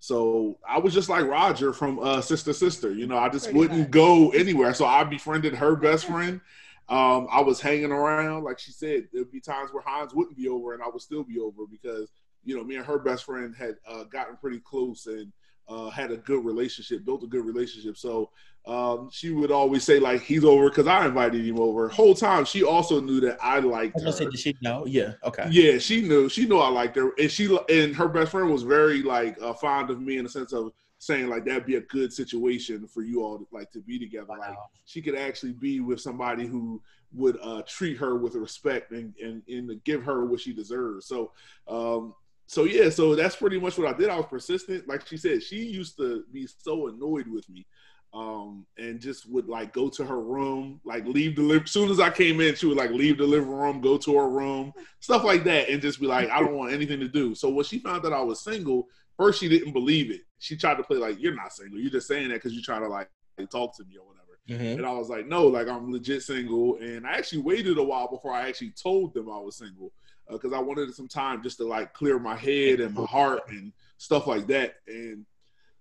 So 0.00 0.58
I 0.68 0.78
was 0.78 0.92
just 0.92 1.08
like 1.08 1.24
Roger 1.24 1.72
from 1.72 1.98
uh, 1.98 2.20
Sister 2.20 2.52
Sister. 2.52 2.92
You 2.92 3.06
know, 3.06 3.16
I 3.16 3.28
just 3.30 3.46
Pretty 3.46 3.58
wouldn't 3.58 3.80
much. 3.80 3.90
go 3.90 4.30
anywhere. 4.30 4.74
So 4.74 4.84
I 4.84 5.02
befriended 5.04 5.54
her 5.54 5.76
best 5.76 6.04
friend. 6.06 6.40
Um, 6.88 7.28
I 7.30 7.40
was 7.40 7.60
hanging 7.60 7.92
around, 7.92 8.44
like 8.44 8.58
she 8.58 8.70
said. 8.72 9.08
There'd 9.12 9.32
be 9.32 9.40
times 9.40 9.72
where 9.72 9.82
Hans 9.82 10.14
wouldn't 10.14 10.36
be 10.36 10.48
over, 10.48 10.74
and 10.74 10.82
I 10.82 10.88
would 10.88 11.00
still 11.00 11.24
be 11.24 11.38
over 11.38 11.62
because 11.70 12.10
you 12.44 12.56
know 12.56 12.64
me 12.64 12.76
and 12.76 12.84
her 12.84 12.98
best 12.98 13.24
friend 13.24 13.54
had 13.56 13.76
uh, 13.88 14.04
gotten 14.04 14.36
pretty 14.36 14.60
close 14.60 15.06
and 15.06 15.32
uh, 15.68 15.90
had 15.90 16.10
a 16.10 16.16
good 16.18 16.44
relationship, 16.44 17.04
built 17.04 17.22
a 17.22 17.26
good 17.26 17.44
relationship. 17.44 17.96
So 17.96 18.30
um, 18.66 19.08
she 19.12 19.30
would 19.30 19.50
always 19.50 19.84
say 19.84 19.98
like 19.98 20.22
he's 20.22 20.44
over 20.44 20.68
because 20.68 20.86
I 20.86 21.06
invited 21.06 21.44
him 21.44 21.58
over. 21.58 21.88
Whole 21.88 22.14
time 22.14 22.44
she 22.44 22.62
also 22.62 23.00
knew 23.00 23.20
that 23.20 23.38
I 23.42 23.56
I 23.56 23.60
liked 23.60 23.94
was 23.94 24.04
gonna 24.04 24.16
say, 24.16 24.24
her. 24.24 24.30
did 24.30 24.40
she 24.40 24.56
know? 24.60 24.84
Yeah. 24.86 25.14
Okay. 25.24 25.46
Yeah, 25.50 25.78
she 25.78 26.02
knew. 26.02 26.28
She 26.28 26.46
knew 26.46 26.58
I 26.58 26.68
liked 26.68 26.96
her, 26.96 27.12
and 27.18 27.30
she 27.30 27.56
and 27.68 27.94
her 27.96 28.08
best 28.08 28.30
friend 28.30 28.50
was 28.50 28.62
very 28.62 29.02
like 29.02 29.40
uh, 29.40 29.54
fond 29.54 29.90
of 29.90 30.00
me 30.00 30.18
in 30.18 30.24
the 30.24 30.30
sense 30.30 30.52
of 30.52 30.72
saying 31.04 31.28
like 31.28 31.44
that'd 31.44 31.66
be 31.66 31.76
a 31.76 31.82
good 31.82 32.12
situation 32.12 32.86
for 32.86 33.02
you 33.02 33.22
all 33.22 33.46
like 33.52 33.70
to 33.72 33.80
be 33.80 33.98
together. 33.98 34.34
Like 34.38 34.56
she 34.86 35.02
could 35.02 35.14
actually 35.14 35.52
be 35.52 35.80
with 35.80 36.00
somebody 36.00 36.46
who 36.46 36.80
would 37.12 37.38
uh, 37.42 37.62
treat 37.66 37.96
her 37.98 38.16
with 38.16 38.34
respect 38.34 38.90
and, 38.90 39.14
and 39.22 39.42
and 39.48 39.84
give 39.84 40.02
her 40.02 40.24
what 40.24 40.40
she 40.40 40.52
deserves. 40.52 41.06
So 41.06 41.32
um 41.68 42.14
so 42.46 42.64
yeah, 42.64 42.90
so 42.90 43.14
that's 43.14 43.36
pretty 43.36 43.58
much 43.58 43.78
what 43.78 43.92
I 43.92 43.96
did. 43.96 44.10
I 44.10 44.16
was 44.16 44.26
persistent. 44.26 44.88
Like 44.88 45.06
she 45.06 45.16
said, 45.16 45.42
she 45.42 45.64
used 45.64 45.96
to 45.96 46.24
be 46.32 46.46
so 46.46 46.88
annoyed 46.88 47.26
with 47.26 47.48
me. 47.48 47.66
Um, 48.12 48.64
and 48.78 49.00
just 49.00 49.28
would 49.28 49.48
like 49.48 49.72
go 49.72 49.88
to 49.88 50.04
her 50.04 50.20
room, 50.20 50.80
like 50.84 51.04
leave 51.04 51.34
the 51.34 51.42
live. 51.42 51.68
Soon 51.68 51.90
as 51.90 51.98
I 51.98 52.10
came 52.10 52.40
in, 52.40 52.54
she 52.54 52.66
would 52.66 52.76
like 52.76 52.92
leave 52.92 53.18
the 53.18 53.24
living 53.24 53.50
room, 53.50 53.80
go 53.80 53.98
to 53.98 54.16
her 54.16 54.28
room, 54.28 54.72
stuff 55.00 55.24
like 55.24 55.42
that, 55.44 55.68
and 55.68 55.82
just 55.82 55.98
be 56.00 56.06
like, 56.06 56.30
I 56.30 56.38
don't 56.38 56.54
want 56.54 56.72
anything 56.72 57.00
to 57.00 57.08
do. 57.08 57.34
So 57.34 57.48
when 57.48 57.64
she 57.64 57.80
found 57.80 58.04
that 58.04 58.12
I 58.12 58.20
was 58.20 58.40
single, 58.40 58.86
first 59.16 59.40
she 59.40 59.48
didn't 59.48 59.72
believe 59.72 60.10
it. 60.10 60.22
She 60.38 60.56
tried 60.56 60.76
to 60.76 60.82
play 60.82 60.98
like, 60.98 61.20
You're 61.20 61.34
not 61.34 61.52
single. 61.52 61.78
You're 61.78 61.90
just 61.90 62.08
saying 62.08 62.28
that 62.28 62.34
because 62.34 62.52
you're 62.52 62.62
trying 62.62 62.82
to 62.82 62.88
like 62.88 63.08
talk 63.50 63.76
to 63.76 63.84
me 63.84 63.96
or 63.96 64.06
whatever. 64.06 64.20
Mhm. 64.48 64.76
And 64.76 64.86
I 64.86 64.92
was 64.92 65.08
like, 65.08 65.26
no, 65.26 65.46
like 65.46 65.68
I'm 65.68 65.90
legit 65.90 66.22
single. 66.22 66.76
And 66.76 67.06
I 67.06 67.12
actually 67.12 67.40
waited 67.42 67.78
a 67.78 67.82
while 67.82 68.08
before 68.08 68.32
I 68.32 68.48
actually 68.48 68.72
told 68.72 69.14
them 69.14 69.30
I 69.30 69.38
was 69.38 69.56
single 69.56 69.92
because 70.30 70.52
I 70.52 70.58
wanted 70.58 70.94
some 70.94 71.08
time 71.08 71.42
just 71.42 71.56
to 71.58 71.64
like 71.64 71.94
clear 71.94 72.18
my 72.18 72.36
head 72.36 72.80
and 72.80 72.94
my 72.94 73.06
heart 73.06 73.42
and 73.48 73.72
stuff 73.96 74.26
like 74.26 74.46
that. 74.48 74.76
And 74.86 75.24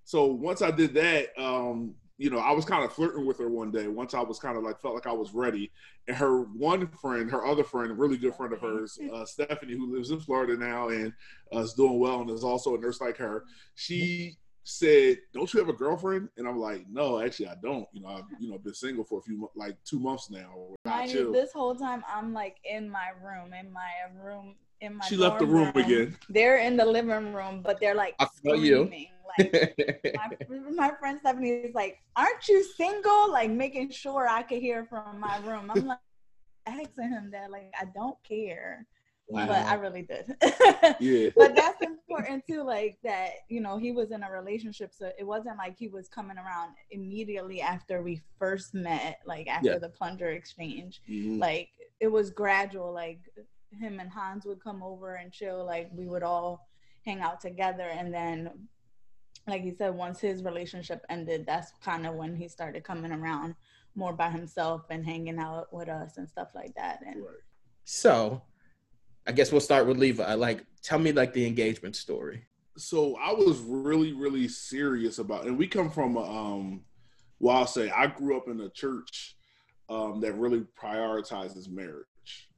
so 0.05 0.25
once 0.25 0.61
I 0.61 0.71
did 0.71 0.93
that, 0.93 1.37
um, 1.37 1.95
you 2.17 2.29
know, 2.29 2.39
I 2.39 2.51
was 2.51 2.65
kind 2.65 2.83
of 2.83 2.93
flirting 2.93 3.25
with 3.25 3.39
her 3.39 3.49
one 3.49 3.71
day. 3.71 3.87
Once 3.87 4.13
I 4.13 4.21
was 4.21 4.39
kind 4.39 4.57
of 4.57 4.63
like 4.63 4.79
felt 4.79 4.93
like 4.93 5.07
I 5.07 5.13
was 5.13 5.33
ready, 5.33 5.71
and 6.07 6.15
her 6.15 6.43
one 6.43 6.87
friend, 6.87 7.29
her 7.31 7.45
other 7.45 7.63
friend, 7.63 7.97
really 7.97 8.17
good 8.17 8.35
friend 8.35 8.53
of 8.53 8.61
hers, 8.61 8.99
uh, 9.13 9.25
Stephanie, 9.25 9.73
who 9.75 9.93
lives 9.93 10.11
in 10.11 10.19
Florida 10.19 10.55
now 10.55 10.89
and 10.89 11.13
uh, 11.53 11.59
is 11.59 11.73
doing 11.73 11.99
well 11.99 12.21
and 12.21 12.29
is 12.29 12.43
also 12.43 12.75
a 12.75 12.79
nurse 12.79 13.01
like 13.01 13.17
her, 13.17 13.45
she 13.75 14.37
said, 14.63 15.17
"Don't 15.33 15.51
you 15.53 15.59
have 15.59 15.69
a 15.69 15.73
girlfriend?" 15.73 16.29
And 16.37 16.47
I'm 16.47 16.59
like, 16.59 16.85
"No, 16.89 17.19
actually, 17.19 17.47
I 17.47 17.55
don't. 17.61 17.87
You 17.93 18.01
know, 18.01 18.09
I've 18.09 18.25
you 18.39 18.51
know 18.51 18.57
been 18.57 18.73
single 18.73 19.03
for 19.03 19.19
a 19.19 19.21
few 19.23 19.49
like 19.55 19.77
two 19.83 19.99
months 19.99 20.29
now. 20.29 20.53
Or 20.55 20.75
I 20.85 20.89
Mind 20.89 21.11
you, 21.11 21.33
this 21.33 21.51
whole 21.51 21.75
time 21.75 22.03
I'm 22.07 22.33
like 22.33 22.57
in 22.63 22.89
my 22.89 23.09
room, 23.21 23.53
in 23.53 23.71
my 23.71 23.91
room, 24.23 24.55
in 24.83 24.95
my. 24.95 25.05
She 25.05 25.15
left 25.17 25.39
the 25.39 25.45
dorm 25.45 25.57
room 25.57 25.71
again. 25.75 26.17
They're 26.29 26.57
in 26.57 26.77
the 26.77 26.85
living 26.85 27.33
room, 27.33 27.61
but 27.63 27.79
they're 27.79 27.95
like 27.95 28.15
I 28.19 28.27
feel 28.43 28.55
you. 28.63 28.85
screaming. 28.85 29.07
Like 29.37 29.51
my, 30.49 30.57
my 30.89 30.91
friend 30.99 31.17
Stephanie 31.19 31.49
is 31.67 31.73
like, 31.73 31.97
"Aren't 32.15 32.47
you 32.47 32.63
single?" 32.63 33.31
Like 33.31 33.49
making 33.49 33.89
sure 33.91 34.27
I 34.29 34.43
could 34.43 34.59
hear 34.59 34.85
from 34.85 35.19
my 35.19 35.37
room. 35.47 35.71
I'm 35.73 35.87
like 35.87 35.97
asking 36.67 37.09
him 37.09 37.31
that, 37.31 37.49
like 37.51 37.73
I 37.79 37.85
don't 37.95 38.17
care, 38.23 38.85
Wow. 39.27 39.47
but 39.47 39.65
I 39.65 39.73
really 39.75 40.03
did. 40.03 40.25
Yeah. 40.99 41.29
but 41.35 41.55
that's 41.55 41.81
important 41.81 42.43
too 42.47 42.61
like 42.63 42.97
that 43.03 43.29
you 43.49 43.61
know 43.61 43.77
he 43.77 43.91
was 43.91 44.11
in 44.11 44.21
a 44.23 44.31
relationship 44.31 44.91
so 44.93 45.11
it 45.17 45.25
wasn't 45.25 45.57
like 45.57 45.75
he 45.79 45.87
was 45.87 46.07
coming 46.07 46.37
around 46.37 46.71
immediately 46.91 47.59
after 47.61 48.01
we 48.03 48.21
first 48.37 48.73
met 48.73 49.19
like 49.25 49.47
after 49.47 49.71
Yeah. 49.71 49.77
the 49.79 49.89
plunger 49.89 50.29
exchange 50.29 51.01
Mhm. 51.09 51.39
like 51.39 51.69
it 51.99 52.07
was 52.11 52.29
gradual 52.29 52.93
like 52.93 53.19
him 53.79 53.99
and 53.99 54.09
hans 54.11 54.45
would 54.45 54.61
come 54.63 54.81
over 54.83 55.15
and 55.15 55.31
chill 55.31 55.65
like 55.65 55.89
we 55.93 56.07
would 56.07 56.23
all 56.23 56.67
hang 57.05 57.21
out 57.21 57.39
together 57.41 57.89
and 57.89 58.13
then 58.13 58.49
like 59.47 59.61
he 59.61 59.71
said 59.71 59.93
once 59.93 60.19
his 60.19 60.43
relationship 60.43 61.05
ended 61.09 61.45
that's 61.45 61.71
kind 61.83 62.07
of 62.07 62.15
when 62.15 62.35
he 62.35 62.47
started 62.47 62.83
coming 62.83 63.11
around 63.11 63.55
more 63.95 64.13
by 64.13 64.29
himself 64.29 64.83
and 64.89 65.05
hanging 65.05 65.37
out 65.39 65.71
with 65.73 65.89
us 65.89 66.17
and 66.17 66.29
stuff 66.29 66.49
like 66.55 66.73
that 66.75 66.99
and 67.05 67.17
Right. 67.17 67.43
so, 67.83 68.41
I 69.27 69.31
guess 69.31 69.51
we'll 69.51 69.61
start 69.61 69.87
with 69.87 69.97
Levi. 69.97 70.33
Like, 70.33 70.65
tell 70.81 70.99
me 70.99 71.11
like 71.11 71.31
the 71.33 71.45
engagement 71.45 71.95
story. 71.95 72.43
so 72.77 73.15
I 73.17 73.31
was 73.31 73.59
really, 73.61 74.13
really 74.13 74.47
serious 74.47 75.19
about, 75.19 75.45
and 75.45 75.57
we 75.57 75.67
come 75.67 75.89
from, 75.91 76.17
a, 76.17 76.23
um, 76.23 76.81
well, 77.39 77.57
I'll 77.57 77.67
say 77.67 77.89
I 77.91 78.07
grew 78.07 78.35
up 78.35 78.47
in 78.47 78.59
a 78.61 78.69
church 78.69 79.35
um, 79.89 80.19
that 80.21 80.33
really 80.33 80.65
prioritizes 80.81 81.69
marriage. 81.69 82.07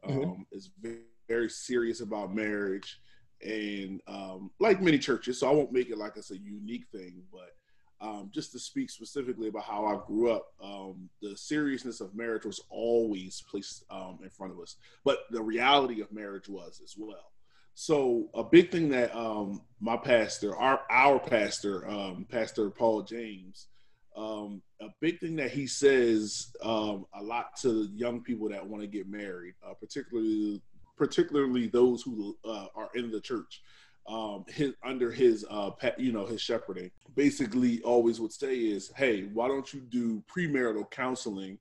Um, 0.07 0.13
Mhm. 0.15 0.45
Is 0.51 0.71
very, 0.81 1.01
very 1.27 1.50
serious 1.50 2.01
about 2.01 2.33
marriage, 2.35 3.01
and 3.41 4.01
um, 4.07 4.51
like 4.59 4.81
many 4.81 5.00
churches. 5.00 5.39
So 5.39 5.50
I 5.50 5.53
won't 5.53 5.71
make 5.71 5.89
it 5.89 5.97
like 5.97 6.13
it's 6.17 6.31
a 6.31 6.38
unique 6.38 6.88
thing, 6.91 7.24
but 7.31 7.55
um, 8.01 8.29
just 8.33 8.51
to 8.51 8.59
speak 8.59 8.89
specifically 8.89 9.47
about 9.47 9.63
how 9.63 9.85
I 9.85 10.05
grew 10.05 10.29
up, 10.31 10.53
um, 10.62 11.09
the 11.21 11.35
seriousness 11.35 12.01
of 12.01 12.15
marriage 12.15 12.45
was 12.45 12.62
always 12.69 13.41
placed 13.50 13.83
um, 13.89 14.19
in 14.24 14.29
front 14.29 14.53
of 14.53 14.59
us, 14.59 14.75
but 15.03 15.19
the 15.31 15.41
reality 15.41 16.01
of 16.01 16.12
marriage 16.12 16.47
was 16.50 16.81
as 16.83 16.95
well. 16.97 17.31
So 17.74 18.29
a 18.33 18.43
big 18.43 18.71
thing 18.71 18.89
that 18.89 19.13
um, 19.15 19.62
my 19.79 19.97
pastor, 19.97 20.55
our 20.55 20.81
our 20.89 21.19
pastor, 21.19 21.85
Pastor 22.29 22.69
Paul 22.69 23.01
James, 23.03 23.67
um, 24.15 24.62
a 24.81 24.88
big 25.01 25.19
thing 25.19 25.36
that 25.36 25.51
he 25.51 25.67
says 25.67 26.55
um, 26.62 27.05
a 27.13 27.22
lot 27.22 27.55
to 27.62 27.89
young 27.93 28.22
people 28.22 28.50
that 28.50 28.65
want 28.65 28.81
to 28.81 28.88
get 28.88 29.10
married, 29.10 29.53
uh, 29.67 29.74
particularly 29.74 30.62
particularly 30.98 31.67
those 31.67 32.01
who 32.01 32.38
uh, 32.45 32.67
are 32.74 32.89
in 32.95 33.12
the 33.12 33.19
church, 33.19 33.62
um, 34.07 34.45
his, 34.48 34.72
under 34.84 35.12
his 35.12 35.45
uh, 35.50 35.72
pa- 35.72 35.91
you 35.98 36.12
know 36.12 36.25
his 36.25 36.41
shepherding. 36.41 36.91
Basically, 37.15 37.81
always 37.81 38.19
would 38.22 38.31
say 38.31 38.55
is, 38.55 38.91
hey, 38.95 39.24
why 39.34 39.48
don't 39.48 39.74
you 39.74 39.81
do 39.81 40.24
premarital 40.34 40.89
counseling 40.91 41.57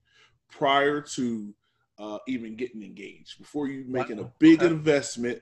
prior 0.49 1.00
to 1.00 1.52
uh, 1.99 2.18
even 2.26 2.56
getting 2.56 2.82
engaged. 2.82 3.38
Before 3.38 3.68
you 3.68 3.84
making 3.87 4.18
a 4.18 4.30
big 4.38 4.62
Okay. 4.62 4.66
investment, 4.66 5.40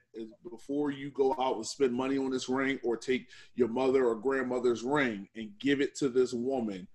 before 0.50 0.90
you 0.90 1.10
go 1.10 1.34
out 1.38 1.56
and 1.56 1.66
spend 1.66 1.94
money 1.94 2.18
on 2.18 2.30
this 2.30 2.48
ring 2.48 2.78
or 2.82 2.96
take 2.96 3.28
your 3.54 3.68
mother 3.68 4.06
or 4.06 4.14
grandmother's 4.14 4.82
ring 4.82 5.28
and 5.34 5.50
give 5.58 5.80
it 5.80 5.94
to 5.96 6.08
this 6.08 6.32
woman. 6.32 6.86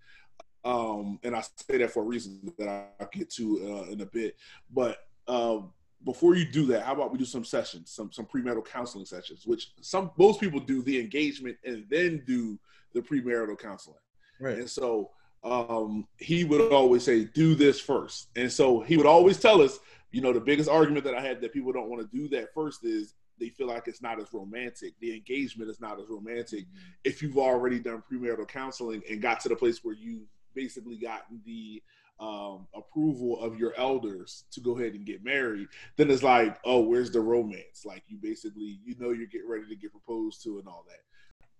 Um, 0.67 1.17
and 1.23 1.33
I 1.33 1.41
say 1.41 1.77
that 1.77 1.91
for 1.91 2.03
a 2.03 2.05
reason 2.05 2.51
that 2.57 2.67
I'll 2.67 3.09
get 3.13 3.29
to 3.35 3.85
uh, 3.87 3.91
in 3.91 4.01
a 4.01 4.05
bit. 4.05 4.35
But 4.69 4.97
um, 5.25 5.71
before 6.03 6.35
you 6.35 6.43
do 6.43 6.65
that, 6.67 6.83
how 6.83 6.93
about 6.93 7.13
we 7.13 7.17
do 7.17 7.23
some 7.23 7.45
sessions, 7.45 7.89
some 7.89 8.11
some 8.11 8.25
premarital 8.25 8.65
counseling 8.65 9.05
sessions, 9.05 9.47
which 9.47 9.71
some 9.79 10.11
most 10.17 10.41
people 10.41 10.59
do 10.59 10.81
the 10.81 10.99
engagement 10.99 11.55
and 11.63 11.85
then 11.89 12.21
do 12.27 12.59
the 12.93 13.01
premarital 13.01 13.57
counseling. 13.57 13.95
Right. 14.41 14.57
And 14.57 14.69
so 14.69 15.11
um, 15.41 16.05
he 16.17 16.43
would 16.43 16.73
always 16.73 17.03
say, 17.03 17.23
"Do 17.23 17.55
this 17.55 17.79
first. 17.79 18.27
And 18.35 18.51
so 18.51 18.81
he 18.81 18.97
would 18.97 19.05
always 19.05 19.39
tell 19.39 19.61
us, 19.61 19.79
you 20.11 20.19
know, 20.19 20.33
the 20.33 20.41
biggest 20.41 20.69
argument 20.69 21.05
that 21.05 21.15
I 21.15 21.21
had 21.21 21.39
that 21.41 21.53
people 21.53 21.71
don't 21.71 21.89
want 21.89 22.01
to 22.01 22.17
do 22.17 22.27
that 22.35 22.53
first 22.53 22.83
is 22.83 23.13
they 23.39 23.49
feel 23.49 23.67
like 23.67 23.87
it's 23.87 24.01
not 24.01 24.19
as 24.19 24.33
romantic. 24.33 24.95
The 24.99 25.13
engagement 25.13 25.69
is 25.69 25.79
not 25.79 25.97
as 25.97 26.09
romantic 26.09 26.65
if 27.05 27.21
you've 27.21 27.37
already 27.37 27.79
done 27.79 28.03
premarital 28.11 28.49
counseling 28.49 29.01
and 29.09 29.21
got 29.21 29.39
to 29.41 29.49
the 29.49 29.55
place 29.55 29.79
where 29.81 29.95
you 29.95 30.27
basically 30.57 30.97
gotten 30.97 31.39
the 31.45 31.81
um, 32.19 32.67
approval 32.73 33.39
of 33.39 33.59
your 33.59 33.73
elders 33.77 34.45
to 34.51 34.59
go 34.59 34.77
ahead 34.77 34.93
and 34.93 35.05
get 35.05 35.23
married, 35.23 35.67
then 35.97 36.09
it's 36.09 36.23
like, 36.23 36.57
oh, 36.65 36.81
where's 36.81 37.11
the 37.11 37.21
romance? 37.21 37.85
Like 37.85 38.03
you 38.07 38.17
basically, 38.21 38.79
you 38.83 38.95
know, 38.99 39.11
you're 39.11 39.27
getting 39.27 39.49
ready 39.49 39.67
to 39.69 39.75
get 39.75 39.91
proposed 39.91 40.43
to 40.43 40.57
and 40.57 40.67
all 40.67 40.83
that. 40.87 41.01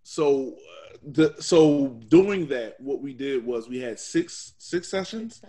So, 0.10 0.54
uh, 0.54 0.98
the 1.04 1.36
so 1.40 1.90
doing 2.08 2.48
that, 2.48 2.80
what 2.80 3.02
we 3.02 3.14
did 3.14 3.46
was 3.46 3.68
we 3.68 3.80
had 3.80 4.00
six 4.00 4.54
six 4.58 4.90
sessions. 4.90 5.42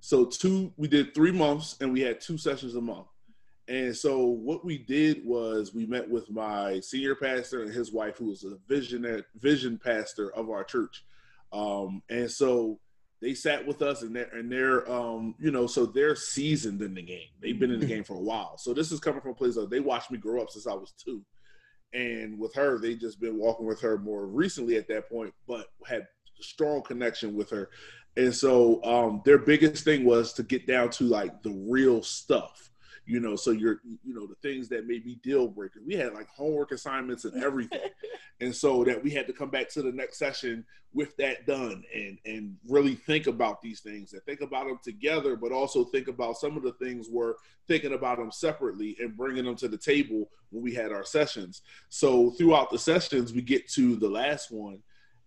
So 0.00 0.26
two, 0.26 0.72
we 0.76 0.86
did 0.86 1.14
three 1.14 1.32
months, 1.32 1.76
and 1.80 1.92
we 1.92 2.02
had 2.02 2.20
two 2.20 2.36
sessions 2.36 2.74
a 2.74 2.80
month. 2.80 3.06
And 3.68 3.96
so 3.96 4.18
what 4.26 4.66
we 4.66 4.76
did 4.76 5.24
was 5.24 5.72
we 5.72 5.86
met 5.86 6.08
with 6.08 6.30
my 6.30 6.80
senior 6.80 7.14
pastor 7.14 7.62
and 7.62 7.72
his 7.72 7.90
wife, 7.90 8.18
who 8.18 8.26
was 8.26 8.44
a 8.44 8.58
vision 8.68 9.24
vision 9.36 9.80
pastor 9.82 10.30
of 10.34 10.50
our 10.50 10.62
church. 10.62 11.04
Um, 11.52 12.02
and 12.10 12.30
so 12.30 12.80
they 13.22 13.34
sat 13.34 13.64
with 13.64 13.82
us, 13.82 14.02
and 14.02 14.14
they're 14.14 14.28
and 14.34 14.50
they're 14.50 14.90
um, 14.90 15.36
you 15.38 15.52
know, 15.52 15.68
so 15.68 15.86
they're 15.86 16.16
seasoned 16.16 16.82
in 16.82 16.92
the 16.92 17.02
game. 17.02 17.28
They've 17.40 17.58
been 17.58 17.70
in 17.70 17.78
the 17.78 17.86
game 17.86 18.02
for 18.02 18.16
a 18.16 18.20
while. 18.20 18.58
So 18.58 18.74
this 18.74 18.90
is 18.90 18.98
coming 18.98 19.20
from 19.20 19.30
a 19.30 19.34
place 19.34 19.56
of 19.56 19.70
they 19.70 19.80
watched 19.80 20.10
me 20.10 20.18
grow 20.18 20.42
up 20.42 20.50
since 20.50 20.66
I 20.66 20.74
was 20.74 20.92
two. 20.92 21.24
And 21.94 22.38
with 22.38 22.54
her, 22.54 22.78
they 22.78 22.96
just 22.96 23.20
been 23.20 23.38
walking 23.38 23.66
with 23.66 23.80
her 23.82 23.96
more 23.96 24.26
recently 24.26 24.76
at 24.76 24.88
that 24.88 25.08
point, 25.08 25.32
but 25.46 25.68
had 25.86 26.08
strong 26.40 26.82
connection 26.82 27.36
with 27.36 27.48
her. 27.50 27.70
And 28.16 28.34
so 28.34 28.82
um, 28.82 29.22
their 29.24 29.38
biggest 29.38 29.84
thing 29.84 30.04
was 30.04 30.32
to 30.34 30.42
get 30.42 30.66
down 30.66 30.90
to 30.90 31.04
like 31.04 31.42
the 31.42 31.52
real 31.68 32.02
stuff, 32.02 32.70
you 33.12 33.20
know. 33.20 33.36
So 33.36 33.50
you're, 33.50 33.80
you 33.84 34.14
know, 34.14 34.26
the 34.26 34.36
things 34.36 34.68
that 34.70 34.86
may 34.86 34.98
be 34.98 35.16
deal 35.16 35.46
breakers. 35.46 35.82
We 35.86 35.94
had 35.94 36.14
like 36.14 36.28
homework 36.28 36.72
assignments 36.72 37.26
and 37.26 37.44
everything, 37.44 37.90
and 38.40 38.54
so 38.54 38.84
that 38.84 39.04
we 39.04 39.10
had 39.10 39.26
to 39.26 39.34
come 39.34 39.50
back 39.50 39.68
to 39.70 39.82
the 39.82 39.92
next 39.92 40.18
session 40.18 40.64
with 40.94 41.14
that 41.18 41.46
done 41.46 41.84
and 41.94 42.18
and 42.24 42.56
really 42.66 42.94
think 42.94 43.26
about 43.26 43.60
these 43.60 43.80
things 43.80 44.14
and 44.14 44.22
think 44.22 44.40
about 44.40 44.66
them 44.66 44.78
together, 44.82 45.36
but 45.36 45.52
also 45.52 45.84
think 45.84 46.08
about 46.08 46.38
some 46.38 46.56
of 46.56 46.62
the 46.62 46.72
things 46.72 47.08
we're 47.10 47.34
thinking 47.68 47.92
about 47.92 48.16
them 48.16 48.30
separately 48.30 48.96
and 48.98 49.14
bringing 49.14 49.44
them 49.44 49.56
to 49.56 49.68
the 49.68 49.76
table 49.76 50.30
when 50.50 50.62
we 50.62 50.74
had 50.74 50.90
our 50.90 51.04
sessions. 51.04 51.60
So 51.90 52.30
throughout 52.30 52.70
the 52.70 52.78
sessions, 52.78 53.34
we 53.34 53.42
get 53.42 53.68
to 53.72 53.96
the 53.96 54.08
last 54.08 54.50
one, 54.50 54.78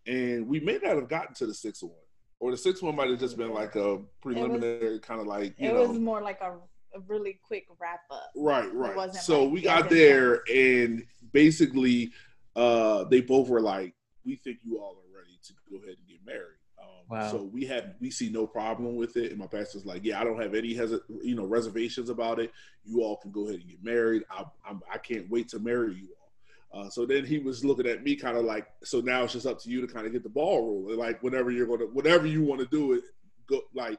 and 0.08 0.48
we 0.48 0.60
may 0.60 0.80
not 0.82 0.96
have 0.96 1.08
gotten 1.08 1.36
to 1.36 1.46
the 1.46 1.54
sixth 1.54 1.84
one 1.84 1.94
or 2.40 2.52
the 2.52 2.58
sixth 2.58 2.82
one 2.82 2.96
might 2.96 3.10
have 3.10 3.20
just 3.20 3.38
been 3.38 3.54
like 3.54 3.76
a 3.76 4.00
preliminary 4.22 5.00
kind 5.00 5.22
of 5.22 5.28
like 5.28 5.54
you 5.58 5.70
it 5.70 5.74
know 5.74 5.88
was 5.88 6.00
more 6.00 6.22
like 6.22 6.42
a, 6.42 6.54
a 6.96 7.00
really 7.08 7.40
quick 7.44 7.66
wrap 7.80 8.02
up. 8.12 8.32
right 8.36 8.74
right. 8.74 8.96
wasn't 8.96 9.24
so 9.24 9.44
like 9.44 9.54
we 9.54 9.62
got 9.62 9.90
there 9.90 10.42
and 10.54 11.06
basically 11.34 12.12
uh 12.56 13.04
they 13.06 13.22
both 13.22 13.50
were 13.50 13.62
like 13.62 13.94
we 14.26 14.36
think 14.36 14.58
you 14.64 14.80
all 14.80 14.96
are 14.98 15.18
ready 15.20 15.38
to 15.44 15.54
go 15.70 15.78
ahead 15.78 15.98
and 15.98 16.08
get 16.08 16.26
married. 16.26 16.58
Um, 16.80 16.88
Wow. 17.10 17.32
so 17.32 17.44
we 17.44 17.66
had 17.66 17.96
we 18.00 18.10
see 18.10 18.30
no 18.30 18.48
problem 18.48 18.96
with 18.96 19.18
it. 19.18 19.30
And 19.32 19.40
my 19.40 19.48
pastor's 19.48 19.86
like 19.86 20.04
yeah 20.04 20.20
i 20.20 20.24
don't 20.24 20.42
have 20.42 20.56
any 20.56 20.74
hesi- 20.74 21.02
you 21.22 21.36
know 21.36 21.46
reservations 21.46 22.10
about 22.10 22.40
it. 22.40 22.52
You 22.86 23.02
all 23.04 23.18
can 23.18 23.32
go 23.32 23.48
ahead 23.48 23.60
and 23.60 23.70
get 23.70 23.84
married. 23.84 24.24
I 24.32 24.46
I'm, 24.68 24.82
i 24.92 24.98
can't 24.98 25.30
wait 25.30 25.50
to 25.50 25.60
marry 25.60 25.94
you 25.96 26.08
all. 26.20 26.86
Uh, 26.86 26.90
so 26.90 27.06
then 27.06 27.24
he 27.26 27.40
was 27.40 27.64
looking 27.64 27.88
at 27.88 28.04
me 28.04 28.18
kind 28.18 28.36
of 28.38 28.44
like, 28.44 28.68
so 28.84 29.00
now 29.00 29.24
it's 29.24 29.32
just 29.32 29.46
up 29.46 29.62
to 29.62 29.70
you 29.70 29.80
to 29.80 29.88
kind 29.88 30.06
of 30.06 30.12
get 30.12 30.24
the 30.24 30.30
ball 30.30 30.62
rolling. 30.68 30.98
Like 30.98 31.24
whenever 31.24 31.50
you're 31.50 31.68
gonna, 31.68 31.86
whatever 31.86 32.26
you 32.28 32.44
want 32.44 32.60
to 32.60 32.68
do 32.68 32.92
it, 32.94 33.04
go 33.48 33.62
like, 33.74 33.98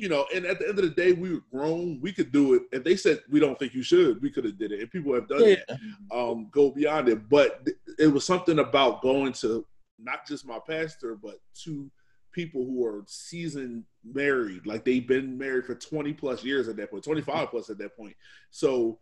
you 0.00 0.08
know. 0.08 0.26
And 0.34 0.44
at 0.46 0.58
the 0.58 0.68
end 0.68 0.78
of 0.78 0.84
the 0.84 0.90
day, 0.90 1.12
we 1.12 1.34
were 1.34 1.42
grown. 1.50 2.00
We 2.00 2.12
could 2.12 2.32
do 2.32 2.54
it. 2.54 2.62
And 2.72 2.84
they 2.84 2.96
said 2.96 3.20
we 3.30 3.40
don't 3.40 3.58
think 3.58 3.74
you 3.74 3.82
should. 3.82 4.20
We 4.22 4.30
could 4.30 4.44
have 4.44 4.58
did 4.58 4.72
it, 4.72 4.80
and 4.80 4.90
people 4.90 5.14
have 5.14 5.28
done 5.28 5.40
Yeah. 5.42 5.56
it. 5.68 5.70
Um, 6.10 6.48
go 6.50 6.70
beyond 6.70 7.08
it. 7.08 7.28
But 7.28 7.64
th- 7.64 7.76
it 7.98 8.08
was 8.08 8.24
something 8.24 8.58
about 8.58 9.02
going 9.02 9.32
to 9.34 9.66
not 9.98 10.26
just 10.26 10.46
my 10.46 10.58
pastor, 10.66 11.16
but 11.16 11.40
to 11.64 11.90
people 12.32 12.64
who 12.66 12.84
are 12.84 13.02
seasoned 13.06 13.82
married, 14.04 14.66
like 14.66 14.84
they've 14.84 15.06
been 15.08 15.38
married 15.38 15.64
for 15.64 15.74
20 15.74 16.12
plus 16.12 16.44
years 16.44 16.68
at 16.68 16.76
that 16.76 16.90
point, 16.90 17.02
25 17.02 17.48
plus 17.50 17.70
at 17.70 17.78
that 17.78 17.96
point. 17.96 18.14
So 18.50 18.98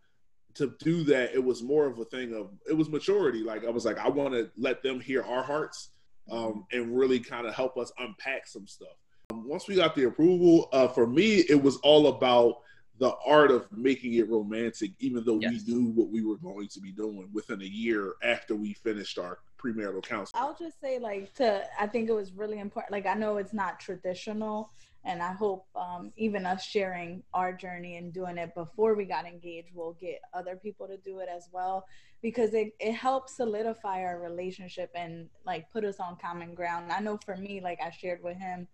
to 0.55 0.73
do 0.79 1.03
that, 1.03 1.35
it 1.35 1.43
was 1.43 1.61
more 1.61 1.87
of 1.87 1.99
a 1.99 2.05
thing 2.05 2.33
of 2.33 2.51
it 2.69 2.75
was 2.75 2.89
maturity. 2.89 3.43
Like 3.43 3.65
I 3.67 3.71
was 3.71 3.85
like, 3.85 3.99
I 3.99 4.09
want 4.09 4.35
to 4.35 4.51
let 4.57 4.85
them 4.85 5.01
hear 5.01 5.25
our 5.25 5.43
hearts 5.43 5.89
um, 6.31 6.65
and 6.73 6.97
really 6.97 7.19
kind 7.19 7.45
of 7.47 7.55
help 7.55 7.77
us 7.77 7.91
unpack 7.99 8.47
some 8.47 8.69
stuff. 8.69 8.97
Um, 9.31 9.49
once 9.49 9.69
we 9.69 9.77
got 9.77 9.95
the 9.95 10.05
approval, 10.05 10.69
uh, 10.73 10.89
for 10.89 11.07
me, 11.07 11.45
it 11.49 11.61
was 11.61 11.77
all 11.79 12.09
about 12.09 12.61
the 12.99 13.13
art 13.27 13.51
of 13.51 13.67
making 13.73 14.15
it 14.15 14.29
romantic, 14.29 14.93
even 15.01 15.25
though 15.25 15.39
Yes. 15.41 15.65
we 15.67 15.75
knew 15.75 15.91
what 15.93 16.11
we 16.11 16.23
were 16.25 16.37
going 16.37 16.69
to 16.69 16.81
be 16.81 16.93
doing 16.93 17.29
within 17.33 17.61
a 17.61 17.65
year 17.65 18.15
after 18.23 18.55
we 18.55 18.73
finished 18.73 19.19
our 19.19 19.41
premarital 19.59 20.03
counseling. 20.03 20.43
I'll 20.43 20.55
just 20.55 20.81
say 20.81 20.99
like 20.99 21.33
to 21.35 21.65
I 21.81 21.87
think 21.87 22.09
it 22.09 22.13
was 22.13 22.33
really 22.33 22.61
important. 22.61 22.93
Like 22.93 23.07
I 23.07 23.15
know 23.15 23.39
it's 23.39 23.53
not 23.55 23.81
traditional 23.81 24.71
and 25.05 25.21
I 25.23 25.33
hope 25.33 25.67
um, 25.75 26.13
even 26.17 26.47
us 26.47 26.65
sharing 26.65 27.23
our 27.35 27.53
journey 27.53 27.97
and 27.97 28.13
doing 28.13 28.39
it 28.39 28.55
before 28.55 28.95
we 28.95 29.05
got 29.07 29.27
engaged 29.27 29.75
will 29.75 29.95
get 29.95 30.21
other 30.33 30.57
people 30.57 30.87
to 30.87 30.97
do 30.99 31.19
it 31.19 31.29
as 31.35 31.49
well 31.51 31.87
because 32.23 32.55
it, 32.55 32.75
it 32.79 32.93
helps 32.93 33.37
solidify 33.37 34.03
our 34.03 34.21
relationship 34.21 34.91
and 34.95 35.29
like 35.45 35.71
put 35.71 35.85
us 35.85 35.99
on 35.99 36.17
common 36.17 36.55
ground. 36.55 36.93
I 36.93 37.01
know 37.01 37.19
for 37.25 37.37
me, 37.37 37.61
like 37.61 37.81
I 37.85 37.91
shared 37.91 38.23
with 38.23 38.37
him 38.39 38.69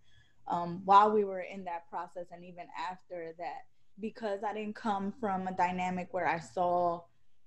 um, 0.51 0.83
while 0.85 1.11
we 1.13 1.25
were 1.25 1.41
in 1.41 1.65
that 1.65 1.89
process 1.89 2.27
and 2.33 2.45
even 2.45 2.67
after 2.91 3.35
that, 3.39 3.67
because 4.01 4.41
I 4.47 4.53
didn't 4.55 4.77
come 4.77 5.13
from 5.21 5.47
a 5.49 5.53
dynamic 5.53 6.09
where 6.13 6.27
I 6.29 6.41
saw 6.41 7.03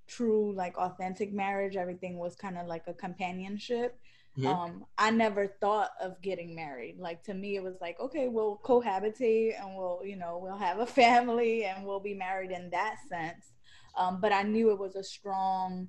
true 0.07 0.53
like 0.55 0.77
authentic 0.77 1.31
marriage 1.33 1.77
everything 1.77 2.17
was 2.17 2.36
kind 2.36 2.57
of 2.57 2.67
like 2.67 2.83
a 2.88 2.93
companionship 2.93 3.98
Mhm. 4.38 4.45
um 4.48 4.86
i 4.98 5.10
never 5.12 5.48
thought 5.62 5.91
of 6.01 6.22
getting 6.22 6.55
married 6.55 6.98
like 7.00 7.24
to 7.24 7.33
me 7.33 7.55
it 7.55 7.63
was 7.63 7.75
like 7.79 8.00
okay 8.00 8.27
we'll 8.27 8.60
cohabitate 8.63 9.53
and 9.62 9.77
we'll 9.77 10.01
you 10.03 10.17
know 10.17 10.39
we'll 10.41 10.57
have 10.57 10.79
a 10.79 10.86
family 11.01 11.65
and 11.65 11.86
we'll 11.86 12.00
be 12.01 12.13
married 12.15 12.51
in 12.51 12.69
that 12.72 12.98
sense 13.07 13.53
um 13.98 14.19
but 14.19 14.33
i 14.33 14.43
knew 14.43 14.72
it 14.72 14.79
was 14.79 14.95
a 14.95 15.03
strong 15.03 15.88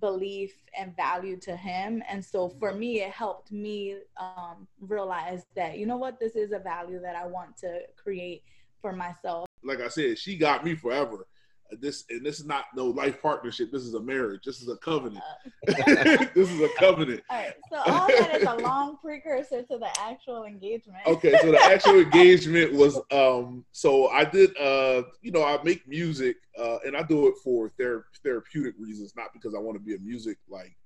belief 0.00 0.54
and 0.78 0.94
value 0.96 1.36
to 1.38 1.56
him. 1.56 2.02
And 2.08 2.24
so 2.24 2.48
for 2.48 2.72
me 2.72 3.02
it 3.02 3.10
helped 3.10 3.52
me 3.52 3.96
um 4.18 4.66
realize 4.80 5.44
that 5.54 5.78
you 5.78 5.86
know 5.86 5.96
what 5.96 6.18
this 6.18 6.36
is 6.36 6.52
a 6.52 6.58
value 6.58 7.00
that 7.00 7.16
i 7.16 7.26
want 7.26 7.56
to 7.58 7.80
create 7.96 8.42
for 8.80 8.92
myself. 8.92 9.46
Like 9.62 9.80
I 9.80 9.88
said, 9.88 10.18
she 10.18 10.36
got 10.36 10.64
me 10.64 10.74
forever. 10.74 11.26
Uh, 11.72 11.76
This 11.80 12.04
and 12.10 12.24
this 12.24 12.38
is 12.40 12.46
not 12.46 12.64
no 12.74 12.86
life 12.86 13.20
partnership. 13.20 13.70
This 13.72 13.82
is 13.82 13.94
a 13.94 14.00
marriage. 14.00 14.42
This 14.44 14.60
is 14.62 14.68
a 14.68 14.76
covenant. 14.76 15.22
this 15.66 16.50
is 16.50 16.60
a 16.60 16.68
covenant. 16.78 17.22
all 17.30 17.36
right 17.38 17.54
so 17.70 17.76
all 17.86 18.06
that 18.08 18.36
is 18.36 18.42
a 18.44 18.54
long 18.62 18.96
precursor 19.02 19.62
to 19.62 19.78
the 19.78 19.88
actual 20.00 20.44
engagement 20.44 20.98
okay 21.06 21.34
so 21.40 21.50
the 21.50 21.60
actual 21.62 22.00
engagement 22.00 22.72
was 22.72 23.00
um 23.10 23.64
so 23.72 24.08
i 24.08 24.24
did 24.24 24.56
uh 24.58 25.02
you 25.22 25.32
know 25.32 25.42
i 25.44 25.60
make 25.64 25.86
music 25.88 26.36
uh 26.58 26.78
and 26.86 26.96
i 26.96 27.02
do 27.02 27.26
it 27.28 27.34
for 27.42 27.70
ther- 27.78 28.06
therapeutic 28.22 28.74
reasons 28.78 29.14
not 29.16 29.32
because 29.32 29.54
i 29.54 29.58
want 29.58 29.76
to 29.76 29.82
be 29.84 29.94
a 29.94 29.98
music 29.98 30.38
like 30.48 30.76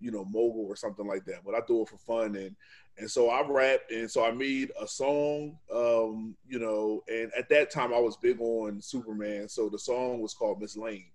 you 0.00 0.10
know 0.10 0.24
mogul 0.24 0.66
or 0.66 0.76
something 0.76 1.06
like 1.06 1.24
that 1.24 1.44
but 1.44 1.54
i 1.54 1.60
do 1.66 1.82
it 1.82 1.88
for 1.88 1.98
fun. 1.98 2.34
And 2.36 2.56
and 2.98 3.10
so 3.10 3.30
i 3.30 3.46
rap 3.46 3.80
and 3.90 4.10
so 4.10 4.24
i 4.24 4.30
made 4.30 4.70
a 4.80 4.86
song 4.86 5.56
um 5.74 6.34
you 6.46 6.58
know 6.58 7.02
and 7.08 7.30
at 7.38 7.48
that 7.50 7.70
time 7.70 7.92
i 7.94 7.98
was 7.98 8.16
big 8.16 8.40
on 8.40 8.80
superman. 8.80 9.48
So 9.48 9.68
the 9.68 9.78
song 9.78 10.20
was 10.20 10.34
called 10.34 10.60
miss 10.60 10.76
lane. 10.76 11.10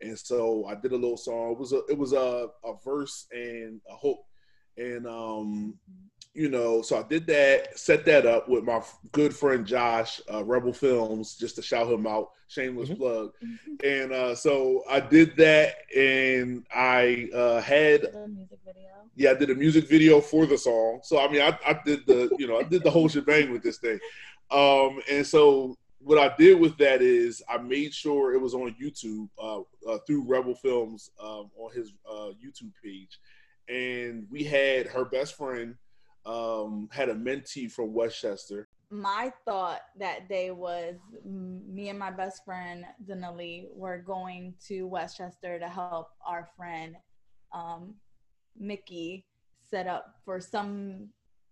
And 0.00 0.18
so 0.18 0.66
i 0.66 0.74
did 0.74 0.92
a 0.92 0.96
little 0.96 1.16
song. 1.16 1.52
It 1.52 1.58
was 1.58 1.72
a 1.72 1.80
it 1.88 1.96
was 1.96 2.12
a, 2.12 2.48
a 2.64 2.74
verse 2.84 3.26
and 3.32 3.80
a 3.88 3.96
hook. 3.96 4.24
And 4.76 5.06
um 5.06 5.74
you 6.34 6.48
know, 6.48 6.82
so 6.82 6.98
I 6.98 7.04
did 7.04 7.26
that, 7.28 7.78
set 7.78 8.04
that 8.06 8.26
up 8.26 8.48
with 8.48 8.64
my 8.64 8.82
good 9.12 9.34
friend 9.34 9.64
Josh, 9.64 10.20
uh, 10.32 10.44
Rebel 10.44 10.72
Films, 10.72 11.36
just 11.36 11.54
to 11.56 11.62
shout 11.62 11.86
him 11.86 12.06
out, 12.08 12.32
shameless 12.48 12.90
Mhm. 12.90 12.98
plug. 12.98 13.32
And 13.84 14.12
uh, 14.12 14.34
so 14.34 14.82
I 14.90 14.98
did 14.98 15.36
that, 15.36 15.76
and 15.96 16.66
I 16.74 17.28
uh, 17.32 17.60
had, 17.60 18.02
video 18.02 18.90
yeah, 19.14 19.30
I 19.30 19.34
did 19.34 19.50
a 19.50 19.54
music 19.54 19.88
video 19.88 20.20
for 20.20 20.44
the 20.44 20.58
song. 20.58 21.00
So 21.04 21.20
I 21.20 21.30
mean, 21.30 21.40
I, 21.40 21.56
I 21.64 21.78
did 21.84 22.04
the, 22.04 22.34
you 22.36 22.48
know, 22.48 22.58
I 22.58 22.64
did 22.64 22.82
the 22.82 22.90
whole 22.90 23.08
shebang 23.14 23.52
with 23.52 23.62
this 23.62 23.78
thing. 23.78 24.00
Um, 24.50 25.00
and 25.08 25.24
so 25.24 25.76
what 26.00 26.18
I 26.18 26.34
did 26.36 26.58
with 26.58 26.76
that 26.78 27.00
is 27.00 27.42
I 27.48 27.58
made 27.58 27.94
sure 27.94 28.34
it 28.34 28.40
was 28.40 28.54
on 28.54 28.74
YouTube 28.82 29.28
uh, 29.40 29.60
uh, 29.88 29.98
through 30.06 30.24
Rebel 30.26 30.56
Films 30.56 31.10
um, 31.22 31.50
on 31.56 31.72
his 31.72 31.92
uh, 32.10 32.30
YouTube 32.44 32.72
page, 32.82 33.20
and 33.68 34.26
we 34.30 34.42
had 34.42 34.88
her 34.88 35.04
best 35.04 35.36
friend 35.36 35.76
um, 36.26 36.88
had 36.92 37.08
a 37.08 37.14
mentee 37.14 37.70
from 37.70 37.92
Westchester. 37.94 38.68
my 38.90 39.32
thought 39.44 39.80
that 39.98 40.28
day 40.28 40.50
was 40.52 40.94
me 41.24 41.88
and 41.88 41.98
my 41.98 42.10
best 42.12 42.44
friend 42.44 42.84
Denali 43.08 43.66
were 43.74 43.98
going 43.98 44.54
to 44.68 44.86
Westchester 44.86 45.58
to 45.58 45.68
help 45.68 46.08
our 46.24 46.48
friend 46.56 46.94
um, 47.52 47.94
Mickey 48.56 49.26
set 49.68 49.86
up 49.88 50.14
for 50.24 50.38
some 50.40 51.08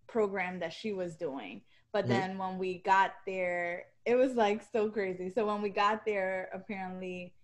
program 0.08 0.60
that 0.60 0.72
she 0.72 0.92
was 0.92 1.16
doing. 1.16 1.62
But 1.92 2.04
Mhm. 2.04 2.08
then 2.08 2.38
when 2.38 2.58
we 2.58 2.78
got 2.82 3.12
there, 3.26 3.86
it 4.04 4.14
was 4.14 4.34
like 4.34 4.62
so 4.62 4.90
crazy. 4.90 5.30
So 5.34 5.46
when 5.46 5.62
we 5.62 5.70
got 5.70 6.04
there, 6.04 6.48
apparently 6.54 7.34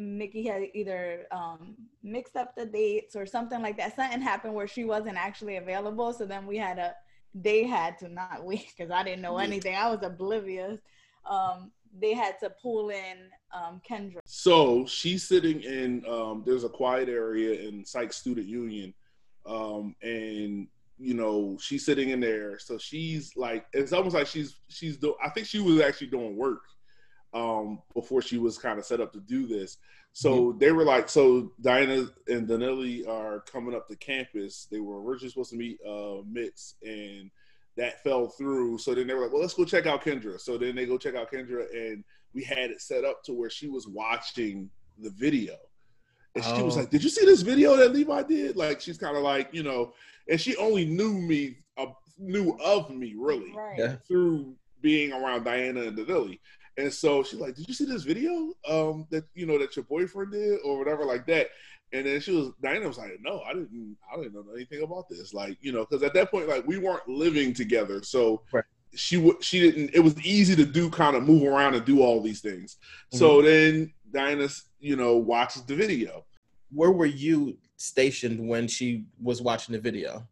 Mickey 0.00 0.46
had 0.46 0.62
either 0.74 1.26
um, 1.30 1.76
mixed 2.02 2.36
up 2.36 2.54
the 2.56 2.66
dates 2.66 3.14
or 3.14 3.26
something 3.26 3.60
like 3.60 3.76
that. 3.76 3.94
Something 3.94 4.20
happened 4.20 4.54
where 4.54 4.66
she 4.66 4.84
wasn't 4.84 5.16
actually 5.16 5.56
available. 5.56 6.12
So 6.12 6.26
then 6.26 6.46
we 6.46 6.56
had 6.56 6.78
a, 6.78 6.94
they 7.34 7.64
had 7.64 7.98
to 7.98 8.08
not 8.08 8.44
we, 8.44 8.56
because 8.56 8.90
I 8.90 9.02
didn't 9.02 9.22
know 9.22 9.38
anything. 9.38 9.76
I 9.76 9.88
was 9.90 10.02
oblivious. 10.02 10.80
Um, 11.28 11.70
they 11.98 12.14
had 12.14 12.38
to 12.40 12.50
pull 12.50 12.90
in 12.90 13.16
um, 13.52 13.80
Kendra. 13.88 14.20
So 14.24 14.86
she's 14.86 15.26
sitting 15.26 15.62
in 15.62 16.04
um, 16.08 16.42
there's 16.46 16.64
a 16.64 16.68
quiet 16.68 17.08
area 17.08 17.68
in 17.68 17.84
Psych 17.84 18.12
Student 18.12 18.46
Union, 18.46 18.94
um, 19.44 19.96
and 20.00 20.68
you 20.98 21.14
know 21.14 21.58
she's 21.60 21.84
sitting 21.84 22.10
in 22.10 22.20
there. 22.20 22.58
So 22.58 22.78
she's 22.78 23.36
like, 23.36 23.66
it's 23.72 23.92
almost 23.92 24.14
like 24.14 24.28
she's 24.28 24.56
she's 24.68 24.96
do. 24.96 25.14
I 25.22 25.30
think 25.30 25.48
she 25.48 25.58
was 25.58 25.80
actually 25.80 26.06
doing 26.06 26.36
work 26.36 26.62
um, 27.32 27.80
before 27.94 28.22
she 28.22 28.38
was 28.38 28.58
kind 28.58 28.78
of 28.78 28.84
set 28.84 29.00
up 29.00 29.12
to 29.12 29.20
do 29.20 29.46
this. 29.46 29.78
So 30.12 30.56
they 30.58 30.72
were 30.72 30.84
like, 30.84 31.08
so 31.08 31.52
Diana 31.60 32.06
and 32.26 32.48
Danelli 32.48 33.06
are 33.08 33.40
coming 33.40 33.74
up 33.76 33.86
to 33.88 33.96
campus. 33.96 34.66
They 34.70 34.80
were 34.80 35.00
originally 35.02 35.30
supposed 35.30 35.50
to 35.50 35.56
meet 35.56 35.78
uh, 35.88 36.22
Mix, 36.28 36.74
and 36.82 37.30
that 37.76 38.02
fell 38.02 38.26
through. 38.28 38.78
So 38.78 38.92
then 38.94 39.06
they 39.06 39.14
were 39.14 39.22
like, 39.22 39.32
well, 39.32 39.40
let's 39.40 39.54
go 39.54 39.64
check 39.64 39.86
out 39.86 40.02
Kendra. 40.02 40.40
So 40.40 40.58
then 40.58 40.74
they 40.74 40.84
go 40.86 40.98
check 40.98 41.14
out 41.14 41.30
Kendra, 41.30 41.64
and 41.72 42.02
we 42.34 42.42
had 42.42 42.70
it 42.72 42.80
set 42.80 43.04
up 43.04 43.22
to 43.24 43.32
where 43.32 43.50
she 43.50 43.68
was 43.68 43.86
watching 43.86 44.68
the 44.98 45.10
video. 45.10 45.54
And 46.34 46.44
she 46.44 46.62
was 46.62 46.76
Oh. 46.76 46.80
like, 46.80 46.90
Did 46.90 47.04
you 47.04 47.08
see 47.10 47.24
this 47.24 47.42
video 47.42 47.76
that 47.76 47.92
Levi 47.92 48.22
did? 48.24 48.56
Like, 48.56 48.80
she's 48.80 48.98
kind 48.98 49.16
of 49.16 49.22
like, 49.22 49.48
you 49.52 49.62
know, 49.62 49.92
and 50.28 50.40
she 50.40 50.56
only 50.56 50.84
knew 50.86 51.12
me, 51.14 51.56
uh, 51.76 51.86
knew 52.18 52.56
of 52.64 52.90
me 52.90 53.14
really 53.16 53.52
Right. 53.52 53.78
Yeah. 53.78 53.96
through 54.08 54.56
being 54.80 55.12
around 55.12 55.44
Diana 55.44 55.82
and 55.82 55.96
Danelli. 55.98 56.38
And 56.80 56.92
so 56.92 57.22
she's 57.22 57.40
like, 57.40 57.54
Did 57.54 57.68
you 57.68 57.74
see 57.74 57.84
this 57.84 58.02
video 58.04 58.52
um, 58.68 59.06
that, 59.10 59.24
you 59.34 59.46
know, 59.46 59.58
that 59.58 59.76
your 59.76 59.84
boyfriend 59.84 60.32
did 60.32 60.60
or 60.64 60.78
whatever 60.78 61.04
like 61.04 61.26
that? 61.26 61.48
And 61.92 62.06
then 62.06 62.20
she 62.20 62.32
was, 62.32 62.52
Diana 62.62 62.88
was 62.88 62.98
like, 62.98 63.18
No, 63.20 63.40
I 63.42 63.52
didn't, 63.52 63.96
I 64.12 64.16
didn't 64.16 64.34
know 64.34 64.44
anything 64.54 64.82
about 64.82 65.08
this. 65.08 65.34
Like, 65.34 65.58
you 65.60 65.72
know, 65.72 65.80
because 65.84 66.02
at 66.02 66.14
that 66.14 66.30
point, 66.30 66.48
like, 66.48 66.66
we 66.66 66.78
weren't 66.78 67.06
living 67.08 67.52
together. 67.52 68.02
So, 68.02 68.42
Right. 68.52 68.64
she 68.94 69.16
would 69.18 69.42
she 69.42 69.60
didn't 69.60 69.90
it 69.94 70.00
was 70.00 70.20
easy 70.24 70.56
to 70.56 70.64
do 70.64 70.90
kind 70.90 71.14
of 71.16 71.22
move 71.22 71.44
around 71.44 71.74
and 71.74 71.84
do 71.84 72.00
all 72.02 72.20
these 72.20 72.40
things 72.40 72.76
so 73.12 73.40
then 73.40 73.92
diana 74.10 74.48
you 74.80 74.96
know 74.96 75.16
watches 75.16 75.62
the 75.62 75.76
video 75.76 76.24
Where 76.72 76.90
were 76.90 77.06
you 77.06 77.56
stationed 77.76 78.40
when 78.48 78.66
she 78.66 79.04
was 79.22 79.40
watching 79.42 79.74
the 79.74 79.80
video? 79.80 80.26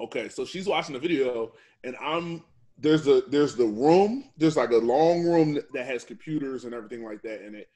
okay 0.00 0.28
so 0.28 0.44
she's 0.44 0.66
watching 0.66 0.94
the 0.94 0.98
video 0.98 1.52
and 1.84 1.94
i'm 2.02 2.42
there's 2.78 3.06
a 3.06 3.22
there's 3.28 3.54
the 3.56 3.64
room 3.66 4.24
there's 4.36 4.56
like 4.56 4.70
a 4.70 4.76
long 4.76 5.22
room 5.24 5.58
that 5.72 5.86
has 5.86 6.04
computers 6.04 6.64
and 6.64 6.74
everything 6.74 7.04
like 7.04 7.22
that 7.22 7.44
in 7.46 7.54
it 7.54 7.68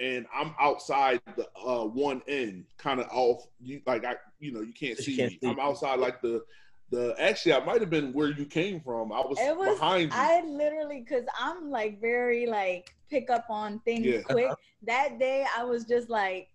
and 0.00 0.26
i'm 0.34 0.54
outside 0.60 1.20
the 1.36 1.46
uh 1.66 1.84
one 1.84 2.20
end 2.28 2.64
kind 2.78 3.00
of 3.00 3.06
off 3.10 3.46
you 3.60 3.80
like 3.86 4.04
i 4.04 4.14
you 4.38 4.52
know 4.52 4.60
you 4.60 4.72
can't 4.72 4.98
You 4.98 5.04
see 5.04 5.16
can't 5.16 5.30
me 5.30 5.38
see. 5.42 5.48
i'm 5.48 5.60
outside 5.60 5.98
like 5.98 6.20
the 6.20 6.42
the 6.90 7.14
actually 7.18 7.52
i 7.54 7.64
might 7.64 7.80
have 7.80 7.90
been 7.90 8.12
where 8.12 8.30
you 8.30 8.44
came 8.44 8.80
from 8.80 9.12
i 9.12 9.20
was, 9.20 9.38
It 9.40 9.56
was 9.56 9.78
behind 9.78 10.12
you 10.12 10.18
I 10.18 10.42
literally 10.46 11.00
because 11.00 11.24
I'm 11.38 11.70
like 11.70 12.00
very 12.00 12.46
like 12.46 12.94
pick 13.10 13.30
up 13.30 13.46
on 13.50 13.80
things 13.80 14.06
Yeah. 14.06 14.20
quick. 14.22 14.50
That 14.86 15.18
day 15.18 15.44
I 15.56 15.64
was 15.64 15.84
just 15.84 16.10
like 16.10 16.48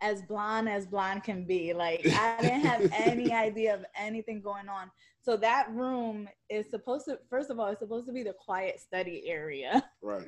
as 0.00 0.22
blind 0.22 0.68
as 0.68 0.86
blind 0.86 1.24
can 1.24 1.44
be. 1.44 1.72
Like 1.72 2.06
I 2.16 2.40
didn't 2.42 2.62
have 2.62 2.82
any 2.92 3.32
idea 3.32 3.74
of 3.74 3.84
anything 3.98 4.40
going 4.40 4.68
on. 4.68 4.90
So 5.22 5.36
that 5.36 5.70
room 5.70 6.28
is 6.50 6.68
supposed 6.68 7.04
to 7.06 7.18
first 7.30 7.50
of 7.50 7.60
all, 7.60 7.68
it's 7.68 7.80
supposed 7.80 8.06
to 8.06 8.12
be 8.12 8.22
the 8.24 8.34
quiet 8.44 8.80
study 8.80 9.22
area. 9.26 9.82
right 10.02 10.26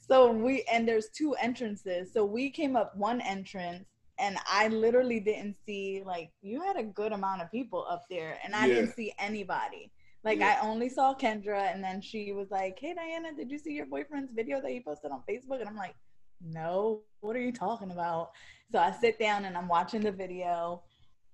So 0.00 0.30
we 0.30 0.64
and 0.70 0.86
there's 0.86 1.08
two 1.10 1.34
entrances. 1.34 2.12
So 2.12 2.24
we 2.24 2.50
came 2.50 2.76
up 2.76 2.94
one 2.96 3.20
entrance 3.22 3.86
and 4.18 4.36
I 4.46 4.68
literally 4.68 5.18
didn't 5.18 5.56
see 5.66 6.02
like 6.04 6.30
you 6.42 6.62
had 6.62 6.76
a 6.76 6.82
good 6.84 7.12
amount 7.12 7.42
of 7.42 7.50
people 7.50 7.86
up 7.88 8.04
there 8.10 8.38
and 8.44 8.54
I 8.54 8.66
Yeah. 8.66 8.74
didn't 8.74 8.94
see 8.94 9.12
anybody. 9.18 9.90
Like 10.24 10.38
Yeah. 10.38 10.58
I 10.60 10.66
only 10.66 10.88
saw 10.88 11.14
Kendra 11.14 11.72
and 11.72 11.82
then 11.82 12.00
she 12.00 12.32
was 12.32 12.50
like, 12.50 12.78
"Hey 12.78 12.94
Diana, 12.94 13.34
did 13.34 13.50
you 13.50 13.58
see 13.58 13.72
your 13.72 13.86
boyfriend's 13.86 14.32
video 14.32 14.60
that 14.60 14.70
he 14.70 14.80
posted 14.80 15.10
on 15.10 15.22
Facebook?" 15.28 15.60
And 15.60 15.68
I'm 15.68 15.76
like, 15.76 15.94
"No. 16.40 17.02
What 17.20 17.34
are 17.36 17.40
you 17.40 17.52
talking 17.52 17.90
about?" 17.90 18.30
So 18.72 18.78
I 18.78 18.92
sit 18.92 19.18
down 19.18 19.46
and 19.46 19.56
I'm 19.56 19.68
watching 19.68 20.02
the 20.02 20.12
video 20.12 20.82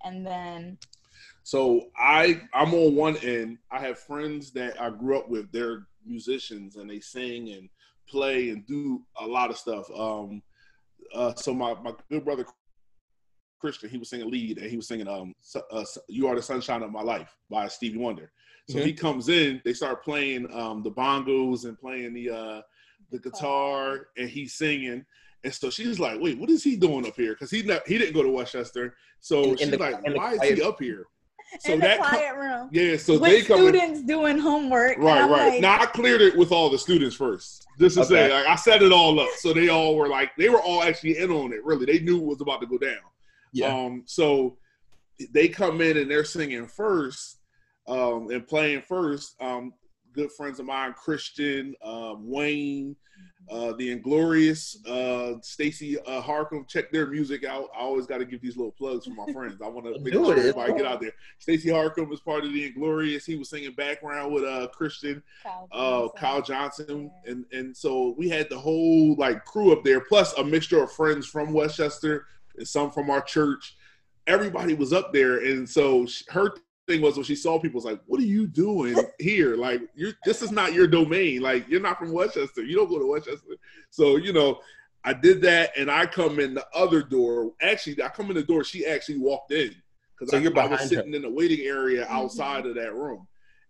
and 0.04 0.26
then 0.26 0.78
So 1.42 1.88
I 1.96 2.42
I'm 2.54 2.74
on 2.74 2.94
one 2.94 3.16
end. 3.18 3.58
I 3.70 3.80
have 3.80 3.98
friends 3.98 4.50
that 4.52 4.80
I 4.80 4.90
grew 4.90 5.18
up 5.18 5.28
with. 5.28 5.50
They're 5.52 5.86
musicians 6.04 6.76
and 6.76 6.88
they 6.88 7.00
sing 7.00 7.50
and 7.50 7.68
play 8.08 8.50
and 8.50 8.66
do 8.66 9.02
a 9.20 9.26
lot 9.26 9.50
of 9.50 9.56
stuff. 9.58 9.88
Um, 9.94 10.42
uh, 11.14 11.34
so 11.34 11.52
my 11.54 11.74
my 11.82 11.92
good 12.10 12.24
brother 12.24 12.46
Christian, 13.60 13.90
he 13.90 13.98
was 13.98 14.08
singing 14.08 14.30
lead 14.30 14.58
and 14.58 14.70
he 14.70 14.76
was 14.76 14.88
singing 14.88 15.08
um 15.08 15.34
uh, 15.70 15.84
"You 16.08 16.28
Are 16.28 16.36
the 16.36 16.42
Sunshine 16.42 16.82
of 16.82 16.90
My 16.90 17.02
Life" 17.02 17.36
by 17.48 17.68
Stevie 17.68 17.98
Wonder. 17.98 18.32
So 18.68 18.78
Mhm. 18.78 18.84
he 18.86 18.92
comes 18.92 19.28
in. 19.28 19.60
They 19.64 19.72
start 19.72 20.04
playing 20.04 20.52
um 20.52 20.82
the 20.82 20.90
bongos 20.90 21.64
and 21.64 21.78
playing 21.78 22.12
the 22.14 22.30
uh 22.30 22.62
the 23.10 23.18
guitar 23.18 24.08
and 24.16 24.28
he's 24.30 24.54
singing. 24.54 25.04
And 25.42 25.52
so 25.54 25.70
she's 25.70 25.98
like, 25.98 26.20
"Wait, 26.20 26.38
what 26.38 26.50
is 26.50 26.62
he 26.62 26.76
doing 26.76 27.06
up 27.06 27.16
here?" 27.16 27.32
Because 27.32 27.50
he 27.50 27.62
not, 27.62 27.86
he 27.88 27.96
didn't 27.98 28.14
go 28.14 28.22
to 28.22 28.30
Westchester. 28.30 28.94
So 29.20 29.42
In- 29.42 29.50
in 29.50 29.56
she's 29.58 29.70
the- 29.70 29.78
like, 29.78 30.02
"Why 30.04 30.32
is 30.32 30.38
quiet- 30.38 30.58
he 30.58 30.62
up 30.62 30.78
here?" 30.80 31.06
So 31.58 31.72
in 31.72 31.80
that 31.80 31.98
co- 32.00 32.08
quiet 32.08 32.36
room 32.36 32.68
yeah, 32.70 32.96
so 32.96 33.18
they 33.18 33.38
with 33.38 33.48
come 33.48 33.60
in, 33.60 33.68
students 33.74 34.02
doing 34.02 34.38
homework. 34.38 34.98
right, 34.98 35.28
right. 35.28 35.48
like, 35.54 35.60
now 35.60 35.80
I 35.80 35.86
cleared 35.86 36.20
it 36.20 36.36
with 36.36 36.52
all 36.52 36.70
the 36.70 36.78
students 36.78 37.16
first, 37.16 37.66
just 37.78 37.96
to 37.98 38.04
say 38.04 38.26
Okay. 38.26 38.34
like, 38.34 38.46
I 38.46 38.54
set 38.54 38.82
it 38.82 38.92
all 38.92 39.18
up, 39.18 39.30
so 39.36 39.52
they 39.52 39.68
all 39.68 39.96
were 39.96 40.08
like, 40.08 40.30
they 40.36 40.48
were 40.48 40.60
all 40.60 40.82
actually 40.82 41.18
in 41.18 41.30
on 41.30 41.52
it. 41.52 41.64
Really, 41.64 41.86
they 41.86 41.98
knew 42.00 42.18
it 42.18 42.24
was 42.24 42.40
about 42.40 42.60
to 42.60 42.66
go 42.66 42.78
down. 42.78 43.00
Yeah. 43.52 43.74
Um, 43.76 44.02
so 44.06 44.58
they 45.32 45.48
come 45.48 45.80
in 45.80 45.96
and 45.96 46.08
they're 46.10 46.24
singing 46.24 46.66
first, 46.68 47.38
um, 47.88 48.30
and 48.30 48.46
playing 48.46 48.82
first. 48.82 49.34
Um, 49.42 49.72
good 50.12 50.30
friends 50.32 50.60
of 50.60 50.66
mine, 50.66 50.92
Christian, 50.94 51.74
um, 51.84 52.28
Wayne, 52.30 52.94
uh, 53.50 53.72
the 53.72 53.90
Inglorious, 53.90 54.78
uh, 54.86 55.34
Stacy 55.42 55.98
uh, 56.00 56.22
Harcum. 56.22 56.68
Check 56.68 56.92
their 56.92 57.06
music 57.06 57.44
out. 57.44 57.68
I 57.74 57.80
always 57.80 58.06
got 58.06 58.18
to 58.18 58.24
give 58.24 58.40
these 58.40 58.56
little 58.56 58.72
plugs 58.72 59.06
for 59.06 59.10
my 59.12 59.26
friends. 59.32 59.60
I 59.62 59.68
want 59.68 59.86
to 59.86 59.98
make 60.00 60.12
Do 60.12 60.24
sure 60.24 60.34
it. 60.34 60.38
everybody 60.38 60.72
get 60.74 60.86
out 60.86 61.00
there. 61.00 61.12
Stacy 61.38 61.68
Harcum 61.68 62.12
is 62.12 62.20
part 62.20 62.44
of 62.44 62.52
the 62.52 62.64
Inglorious. 62.66 63.26
He 63.26 63.36
was 63.36 63.50
singing 63.50 63.72
background 63.74 64.32
with 64.32 64.44
uh, 64.44 64.68
Christian, 64.68 65.22
Kyle 65.42 65.68
uh, 65.72 65.78
Johnson. 66.00 66.10
Kyle 66.16 66.42
Johnson, 66.42 67.10
and 67.26 67.44
and 67.52 67.76
so 67.76 68.14
we 68.16 68.28
had 68.28 68.48
the 68.48 68.58
whole 68.58 69.14
like 69.16 69.44
crew 69.44 69.72
up 69.72 69.82
there, 69.84 70.00
plus 70.00 70.32
a 70.34 70.44
mixture 70.44 70.82
of 70.82 70.92
friends 70.92 71.26
from 71.26 71.52
Westchester 71.52 72.26
and 72.56 72.66
some 72.66 72.90
from 72.90 73.10
our 73.10 73.20
church. 73.20 73.76
Everybody 74.26 74.74
was 74.74 74.92
up 74.92 75.12
there, 75.12 75.38
and 75.44 75.68
so 75.68 76.06
sh- 76.06 76.22
her 76.28 76.52
thing 76.90 77.00
was 77.00 77.16
when 77.16 77.24
she 77.24 77.36
saw 77.36 77.58
people, 77.58 77.76
was 77.76 77.84
like, 77.84 78.00
"What 78.06 78.20
are 78.20 78.24
you 78.24 78.46
doing 78.46 78.96
here? 79.18 79.56
Like, 79.56 79.82
you're 79.94 80.12
this 80.24 80.42
is 80.42 80.50
not 80.50 80.72
your 80.72 80.86
domain. 80.86 81.40
Like, 81.40 81.68
you're 81.68 81.80
not 81.80 81.98
from 81.98 82.12
Westchester. 82.12 82.62
You 82.62 82.76
don't 82.76 82.88
go 82.88 82.98
to 82.98 83.06
Westchester." 83.06 83.54
So 83.90 84.16
you 84.16 84.32
know, 84.32 84.60
I 85.04 85.12
did 85.12 85.40
that, 85.42 85.70
and 85.76 85.90
I 85.90 86.06
come 86.06 86.40
in 86.40 86.54
the 86.54 86.66
other 86.74 87.02
door. 87.02 87.52
Actually, 87.62 88.02
I 88.02 88.08
come 88.08 88.28
in 88.30 88.34
the 88.36 88.42
door. 88.42 88.64
She 88.64 88.84
actually 88.86 89.18
walked 89.18 89.52
in 89.52 89.74
because 90.18 90.30
So 90.30 90.36
I, 90.36 90.40
you're 90.40 90.58
I 90.58 90.66
was 90.66 90.70
behind 90.70 90.90
her. 90.90 90.96
sitting 90.96 91.14
in 91.14 91.22
the 91.22 91.30
waiting 91.30 91.60
area 91.60 92.04
Mhm. 92.04 92.10
outside 92.10 92.66
of 92.66 92.74
that 92.74 92.94
room, 92.94 93.26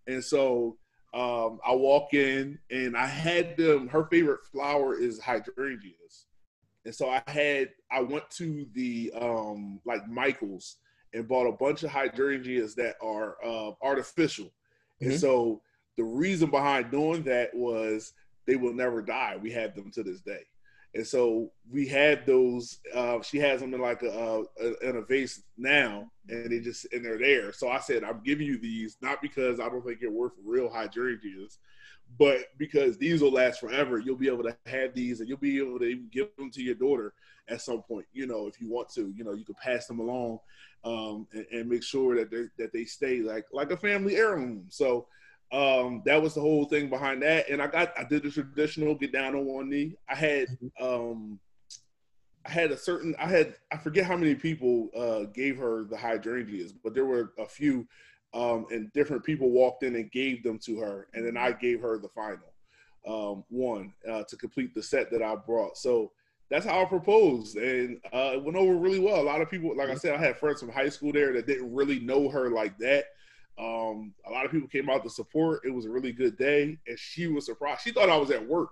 and 0.07 0.25
so 0.25 0.79
um, 1.13 1.59
I 1.67 1.75
walk 1.75 2.15
in 2.15 2.59
and 2.71 2.97
I 2.97 3.07
had 3.07 3.57
them. 3.57 3.89
Her 3.89 4.07
favorite 4.07 4.45
flower 4.51 4.97
is 4.99 5.21
hydrangeas, 5.21 6.27
and 6.85 6.95
so 6.95 7.11
I 7.11 7.23
had 7.27 7.71
I 7.91 8.01
went 8.01 8.29
to 8.39 8.67
the 8.73 9.13
um, 9.21 9.81
like 9.85 10.09
Michaels 10.09 10.77
and 11.15 11.27
bought 11.29 11.47
a 11.47 11.53
bunch 11.53 11.83
of 11.83 11.91
hydrangeas 11.91 12.75
that 12.77 12.97
are 13.03 13.37
uh, 13.45 13.73
artificial, 13.83 14.51
and 15.01 15.13
Mhm. 15.13 15.19
so 15.19 15.63
the 15.97 16.05
reason 16.05 16.51
behind 16.51 16.91
doing 16.91 17.23
that 17.25 17.55
was 17.55 18.13
they 18.47 18.57
will 18.57 18.73
never 18.75 19.03
die. 19.03 19.37
We 19.37 19.51
have 19.53 19.75
them 19.75 19.91
to 19.93 20.03
this 20.03 20.21
day. 20.21 20.45
And 20.95 21.07
so 21.07 21.53
we 21.71 21.87
had 21.87 22.27
those. 22.27 22.81
Uh, 22.93 23.21
she 23.23 23.39
has 23.39 23.61
them 23.61 23.75
in 23.75 23.81
like 23.81 24.03
a, 24.03 24.43
a 24.61 24.89
in 24.89 24.97
a 24.97 25.03
vase 25.03 25.43
now, 25.57 26.11
and 26.29 26.51
they 26.51 26.59
just 26.59 26.93
and 26.93 27.05
they're 27.05 27.19
there. 27.19 27.53
So 27.53 27.69
I 27.69 27.79
said, 27.79 28.03
I'm 28.03 28.23
giving 28.25 28.47
you 28.47 28.59
these 28.59 28.97
not 29.01 29.23
because 29.23 29.61
I 29.61 29.69
don't 29.69 29.85
think 29.85 30.01
you're 30.01 30.11
worth 30.11 30.33
real 30.45 30.69
hydrangeas, 30.69 31.59
but 32.19 32.47
because 32.59 32.99
these 32.99 33.23
will 33.23 33.33
last 33.33 33.61
forever, 33.61 33.99
you'll 33.99 34.17
be 34.17 34.29
able 34.29 34.45
to 34.45 34.57
have 34.67 34.95
these 34.95 35.21
and 35.21 35.29
you'll 35.29 35.39
be 35.39 35.59
able 35.59 35.79
to 35.79 35.97
give 36.11 36.29
them 36.37 36.51
to 36.51 36.63
your 36.63 36.75
daughter 36.75 37.15
at 37.49 37.63
some 37.63 37.83
point. 37.83 38.07
You 38.13 38.27
know, 38.27 38.47
if 38.47 38.61
you 38.61 38.69
want 38.69 38.89
to, 38.91 39.13
you 39.17 39.25
know, 39.25 39.33
you 39.33 39.45
could 39.45 39.57
pass 39.57 39.87
them 39.87 40.01
along 40.01 40.39
um, 40.85 41.27
and, 41.33 41.47
and 41.53 41.69
make 41.69 41.83
sure 41.83 42.17
that 42.17 42.31
they 42.31 42.45
that 42.59 42.73
they 42.73 42.85
stay 42.85 43.21
like 43.21 43.47
like 43.53 43.71
a 43.71 43.77
family 43.77 44.17
heirloom. 44.17 44.67
So 44.69 45.07
um, 45.53 46.03
that 46.07 46.21
was 46.21 46.35
the 46.35 46.41
whole 46.41 46.65
thing 46.65 46.89
behind 46.89 47.23
that. 47.23 47.49
And 47.49 47.61
I 47.61 47.67
got 47.67 47.93
I 47.99 48.05
did 48.05 48.23
the 48.23 48.31
traditional 48.31 48.95
get 48.95 49.13
down 49.13 49.35
on 49.35 49.45
one 49.47 49.69
knee. 49.69 49.95
I 50.09 50.15
had 50.15 50.49
um, 50.81 51.39
I 52.47 52.51
had 52.51 52.71
a 52.71 52.77
certain 52.77 53.15
I 53.19 53.27
had 53.27 53.55
I 53.73 53.77
forget 53.77 54.05
how 54.05 54.17
many 54.17 54.35
people 54.35 54.89
uh, 54.97 55.25
gave 55.33 55.59
her 55.59 55.85
the 55.85 55.97
hydrangeas, 55.97 56.73
but 56.73 56.95
there 56.95 57.07
were 57.07 57.33
a 57.39 57.47
few 57.47 57.87
um, 58.33 58.67
and 58.71 58.93
different 58.93 59.25
people 59.25 59.51
walked 59.51 59.83
in 59.83 59.97
and 59.97 60.11
gave 60.13 60.43
them 60.43 60.59
to 60.61 60.79
her, 60.79 61.09
and 61.15 61.27
then 61.27 61.37
I 61.37 61.53
gave 61.53 61.81
her 61.81 61.99
the 61.99 62.09
final 62.09 62.53
um, 63.07 63.45
one 63.49 63.93
uh, 64.09 64.23
to 64.25 64.37
complete 64.37 64.75
the 64.75 64.83
set 64.83 65.11
that 65.11 65.23
I 65.23 65.35
brought. 65.35 65.77
So 65.77 66.13
that's 66.49 66.67
how 66.67 66.83
I 66.83 66.85
proposed, 66.85 67.57
and 67.57 68.01
uh, 68.13 68.33
it 68.35 68.43
went 68.43 68.57
over 68.57 68.75
really 68.75 68.99
well. 68.99 69.21
A 69.21 69.23
lot 69.23 69.41
of 69.41 69.51
people, 69.51 69.77
like 69.77 69.89
I 69.89 69.95
said, 69.95 70.15
I 70.15 70.19
had 70.19 70.37
friends 70.37 70.61
from 70.61 70.71
high 70.71 70.89
school 70.89 71.13
there 71.13 71.33
that 71.33 71.47
didn't 71.47 71.73
really 71.73 72.01
know 72.01 72.29
her 72.29 72.51
like 72.51 72.77
that. 72.79 73.07
Um, 73.59 74.15
a 74.27 74.31
lot 74.31 74.45
of 74.45 74.51
people 74.51 74.69
came 74.69 74.89
out 74.89 75.03
to 75.05 75.11
support. 75.11 75.63
It 75.65 75.71
was 75.71 75.85
a 75.85 75.91
really 75.91 76.13
good 76.13 76.37
day, 76.37 76.79
and 76.87 76.99
she 76.99 77.27
was 77.27 77.47
surprised. 77.47 77.83
She 77.83 77.93
thought 77.93 78.09
I 78.09 78.17
was 78.17 78.31
at 78.31 78.47
work. 78.47 78.71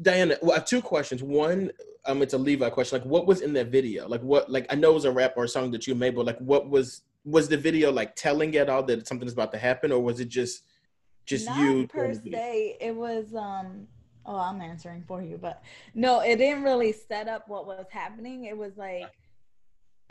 Diana, 0.00 0.36
well, 0.40 0.52
I 0.52 0.54
have 0.56 0.64
two 0.64 0.80
questions. 0.80 1.22
One, 1.22 1.70
um, 2.06 2.22
it's 2.22 2.32
a 2.32 2.38
Levi 2.38 2.70
question. 2.70 2.98
Like, 2.98 3.06
what 3.06 3.26
was 3.26 3.42
in 3.42 3.52
that 3.52 3.68
video? 3.68 4.08
Like, 4.08 4.22
what? 4.22 4.50
Like, 4.50 4.66
I 4.70 4.74
know 4.74 4.92
it 4.92 4.94
was 4.94 5.04
a 5.04 5.12
rap 5.12 5.34
or 5.36 5.44
a 5.44 5.48
song 5.48 5.70
that 5.72 5.86
you 5.86 5.94
made, 5.94 6.16
but 6.16 6.26
like, 6.26 6.38
what 6.38 6.70
was 6.70 7.02
was 7.24 7.48
the 7.48 7.56
video 7.56 7.92
like 7.92 8.16
telling 8.16 8.56
at 8.56 8.68
all 8.68 8.82
that 8.84 9.06
something's 9.06 9.32
about 9.32 9.52
to 9.52 9.58
happen, 9.58 9.92
or 9.92 10.00
was 10.00 10.20
it 10.20 10.28
just 10.28 10.62
just 11.26 11.48
Not 11.48 11.58
you? 11.58 11.86
per 11.86 12.14
se. 12.14 12.76
It 12.80 12.94
was 12.94 13.34
um. 13.34 13.86
Oh, 14.26 14.36
I'm 14.36 14.60
answering 14.60 15.02
for 15.08 15.22
you, 15.22 15.38
but 15.38 15.62
no, 15.94 16.20
it 16.20 16.36
didn't 16.36 16.62
really 16.62 16.92
set 16.92 17.26
up 17.26 17.48
what 17.48 17.66
was 17.66 17.86
happening. 17.90 18.44
It 18.44 18.56
was 18.56 18.76
like 18.76 19.10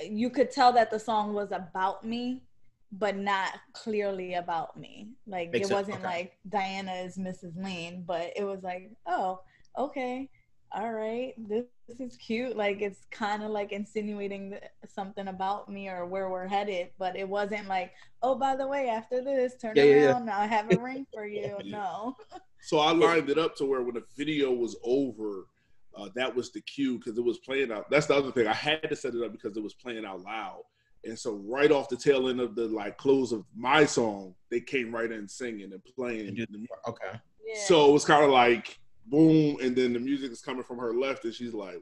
you 0.02 0.30
could 0.30 0.52
tell 0.52 0.72
that 0.74 0.92
the 0.92 1.00
song 1.00 1.34
was 1.34 1.52
about 1.52 2.04
me, 2.04 2.44
but 2.92 3.16
not 3.18 3.52
clearly 3.74 4.36
about 4.36 4.78
me. 4.78 5.10
Like 5.28 5.52
Makes 5.52 5.70
it 5.70 5.74
wasn't 5.74 6.00
Okay. 6.00 6.08
like 6.08 6.38
Diana 6.48 6.94
is 6.94 7.18
Mrs. 7.18 7.62
Lane, 7.62 8.04
but 8.06 8.32
it 8.36 8.44
was 8.44 8.64
like, 8.64 8.92
oh, 9.06 9.42
okay, 9.78 10.30
all 10.72 10.92
right, 10.92 11.34
this, 11.38 11.66
this 11.88 12.00
is 12.00 12.16
cute. 12.18 12.56
Like 12.56 12.82
it's 12.82 13.06
kind 13.12 13.44
of 13.44 13.50
like 13.52 13.72
insinuating 13.72 14.52
th- 14.52 14.64
something 14.88 15.28
about 15.28 15.70
me 15.70 15.90
or 15.90 16.06
where 16.06 16.30
we're 16.30 16.48
headed, 16.48 16.90
but 17.00 17.16
it 17.16 17.28
wasn't 17.28 17.68
like, 17.68 17.92
oh, 18.22 18.36
by 18.36 18.56
the 18.56 18.68
way, 18.68 18.90
after 18.90 19.24
this, 19.24 19.56
turn 19.56 19.74
Yeah, 19.76 19.84
yeah, 19.84 19.96
yeah. 19.96 20.12
around, 20.12 20.30
I 20.30 20.46
have 20.46 20.72
a 20.72 20.78
ring 20.80 21.06
for 21.14 21.26
you. 21.26 21.58
No. 21.66 22.16
So 22.62 22.80
I 22.80 22.92
lined 22.92 23.30
it 23.30 23.38
up 23.38 23.56
to 23.58 23.66
where 23.66 23.82
when 23.82 23.96
the 23.96 24.04
video 24.18 24.52
was 24.52 24.76
over, 24.84 25.48
uh, 25.96 26.10
that 26.16 26.36
was 26.36 26.52
the 26.52 26.62
cue 26.62 26.98
because 26.98 27.18
it 27.18 27.24
was 27.24 27.40
playing 27.40 27.72
out. 27.72 27.90
That's 27.90 28.06
the 28.06 28.16
other 28.16 28.32
thing. 28.32 28.48
I 28.48 28.54
had 28.54 28.84
to 28.90 28.96
set 28.96 29.16
it 29.16 29.24
up 29.24 29.32
because 29.32 29.58
it 29.58 29.64
was 29.64 29.74
playing 29.74 30.06
out 30.06 30.22
loud. 30.22 30.62
And 31.06 31.18
so 31.18 31.36
right 31.46 31.72
off 31.72 31.88
the 31.90 31.96
tail 31.96 32.28
end 32.28 32.40
of 32.42 32.56
the 32.56 32.66
like 32.68 32.98
close 32.98 33.32
of 33.32 33.46
my 33.56 33.86
song, 33.86 34.36
they 34.52 34.60
came 34.60 34.94
right 34.94 35.10
in 35.12 35.28
singing 35.28 35.72
and 35.72 35.82
playing. 35.96 36.36
the. 36.36 36.68
Okay. 36.88 37.18
Yeah. 37.46 37.64
So 37.66 37.90
it 37.90 37.94
was 37.94 38.04
kind 38.06 38.24
of 38.26 38.32
like 38.32 38.78
boom, 39.10 39.58
and 39.62 39.76
then 39.76 39.94
the 39.94 40.00
music 40.00 40.32
is 40.32 40.42
coming 40.42 40.64
from 40.64 40.78
her 40.78 40.94
left, 40.94 41.26
and 41.26 41.34
she's 41.34 41.54
like, 41.54 41.82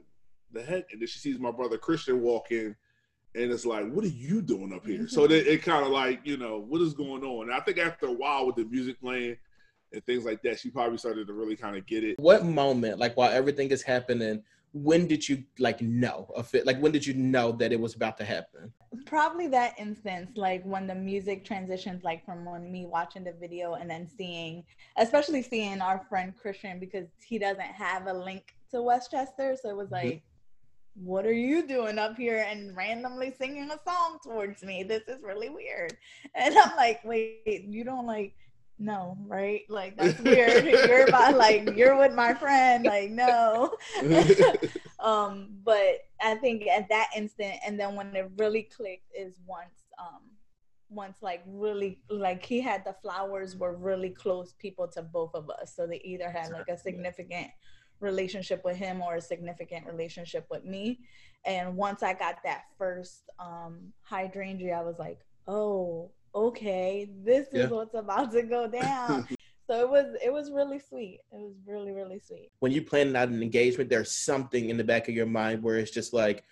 "The 0.52 0.62
heck!" 0.62 0.92
And 0.92 1.00
then 1.00 1.08
she 1.08 1.18
sees 1.18 1.38
my 1.38 1.50
brother 1.50 1.78
Christian 1.78 2.20
walk 2.22 2.50
in, 2.50 2.74
and 3.34 3.52
it's 3.52 3.66
like, 3.66 3.88
"What 3.90 4.04
are 4.04 4.08
you 4.08 4.42
doing 4.42 4.72
up 4.72 4.86
here?" 4.86 5.08
So 5.08 5.26
then 5.26 5.44
it 5.46 5.62
kind 5.62 5.84
of 5.84 5.92
like, 5.92 6.20
you 6.24 6.36
know, 6.36 6.58
what 6.58 6.80
is 6.80 6.94
going 6.94 7.22
on? 7.22 7.48
And 7.48 7.54
I 7.54 7.60
think 7.60 7.78
after 7.78 8.06
a 8.06 8.12
while 8.12 8.46
with 8.46 8.56
the 8.56 8.64
music 8.64 9.00
playing 9.00 9.36
and 9.92 10.04
things 10.04 10.24
like 10.24 10.42
that, 10.42 10.58
she 10.58 10.70
probably 10.70 10.98
started 10.98 11.26
to 11.26 11.32
really 11.32 11.56
kind 11.56 11.76
of 11.76 11.86
get 11.86 12.04
it. 12.04 12.18
What 12.18 12.44
moment, 12.44 12.98
like 12.98 13.16
while 13.16 13.30
everything 13.30 13.70
is 13.70 13.82
happening, 13.82 14.42
when 14.72 15.06
did 15.06 15.28
you 15.28 15.44
like 15.58 15.80
know 15.80 16.28
of 16.34 16.54
it? 16.54 16.66
Like 16.66 16.80
when 16.80 16.92
did 16.92 17.06
you 17.06 17.14
know 17.14 17.52
that 17.52 17.72
it 17.72 17.80
was 17.80 17.94
about 17.94 18.16
to 18.18 18.24
happen? 18.24 18.72
probably 19.06 19.46
that 19.48 19.74
instance 19.78 20.30
like 20.36 20.62
when 20.64 20.86
the 20.86 20.94
music 20.94 21.44
transitions 21.44 22.02
like 22.04 22.24
from 22.24 22.44
when 22.44 22.70
me 22.70 22.86
watching 22.86 23.24
the 23.24 23.32
video 23.32 23.74
and 23.74 23.90
then 23.90 24.08
seeing 24.08 24.64
especially 24.96 25.42
seeing 25.42 25.80
our 25.80 26.04
friend 26.08 26.34
christian 26.40 26.78
because 26.78 27.06
he 27.24 27.38
doesn't 27.38 27.60
have 27.60 28.06
a 28.06 28.12
link 28.12 28.54
to 28.70 28.80
westchester 28.82 29.56
so 29.60 29.68
it 29.68 29.76
was 29.76 29.88
mm-hmm. 29.88 30.08
like 30.08 30.22
what 30.94 31.24
are 31.24 31.32
you 31.32 31.66
doing 31.66 31.98
up 31.98 32.16
here 32.16 32.44
and 32.48 32.76
randomly 32.76 33.32
singing 33.38 33.70
a 33.70 33.78
song 33.86 34.18
towards 34.22 34.62
me 34.62 34.82
this 34.82 35.02
is 35.06 35.22
really 35.22 35.48
weird 35.48 35.96
and 36.34 36.56
i'm 36.58 36.76
like 36.76 37.00
wait 37.04 37.64
you 37.68 37.84
don't 37.84 38.06
like 38.06 38.34
no 38.78 39.16
right? 39.26 39.62
Like 39.68 39.96
that's 39.96 40.20
weird. 40.22 40.64
You're 40.64 41.06
about 41.06 41.36
like 41.36 41.76
you're 41.76 41.96
with 41.96 42.14
my 42.14 42.34
friend. 42.34 42.84
Like 42.84 43.10
no. 43.10 43.76
Um 45.00 45.50
but 45.64 46.00
i 46.20 46.34
think 46.34 46.66
at 46.66 46.88
that 46.88 47.06
instant 47.16 47.54
and 47.64 47.78
then 47.78 47.94
when 47.94 48.16
it 48.16 48.28
really 48.36 48.64
clicked 48.64 49.06
is 49.16 49.38
once 49.46 49.84
um 49.96 50.22
once 50.90 51.18
like 51.22 51.42
really 51.46 52.00
like 52.08 52.44
he 52.44 52.60
had 52.60 52.84
the 52.84 52.94
flowers 53.02 53.56
were 53.56 53.76
really 53.76 54.10
close 54.10 54.54
people 54.58 54.88
to 54.88 55.02
both 55.02 55.34
of 55.34 55.50
us. 55.50 55.74
So 55.76 55.86
they 55.86 56.00
either 56.04 56.30
had 56.30 56.50
like 56.50 56.68
a 56.68 56.78
significant 56.78 57.48
relationship 58.00 58.62
with 58.64 58.76
him 58.76 59.02
or 59.02 59.16
a 59.16 59.20
significant 59.20 59.86
relationship 59.86 60.46
with 60.50 60.64
me. 60.64 61.00
And 61.44 61.76
once 61.76 62.02
i 62.02 62.12
got 62.12 62.36
that 62.44 62.64
first 62.76 63.30
um 63.38 63.92
hydrangea 64.02 64.76
i 64.76 64.82
was 64.82 64.98
like 64.98 65.20
oh 65.46 66.10
okay 66.46 67.08
this 67.24 67.48
is 67.48 67.54
Yeah. 67.54 67.66
what's 67.76 67.94
about 67.94 68.32
to 68.32 68.42
go 68.42 68.66
down 68.68 69.26
so 69.68 69.80
it 69.80 69.88
was 69.88 70.06
it 70.24 70.32
was 70.32 70.50
really 70.50 70.78
sweet 70.78 71.20
it 71.32 71.40
was 71.46 71.54
really 71.66 71.92
really 71.92 72.20
sweet 72.20 72.48
When 72.60 72.72
you 72.72 72.82
plan 72.82 73.14
out 73.16 73.28
an 73.28 73.42
engagement, 73.42 73.90
there's 73.90 74.12
something 74.12 74.70
in 74.70 74.76
the 74.76 74.84
back 74.92 75.08
of 75.08 75.14
your 75.14 75.26
mind 75.26 75.62
where 75.62 75.76
it's 75.76 75.90
just 76.00 76.12
like, 76.12 76.44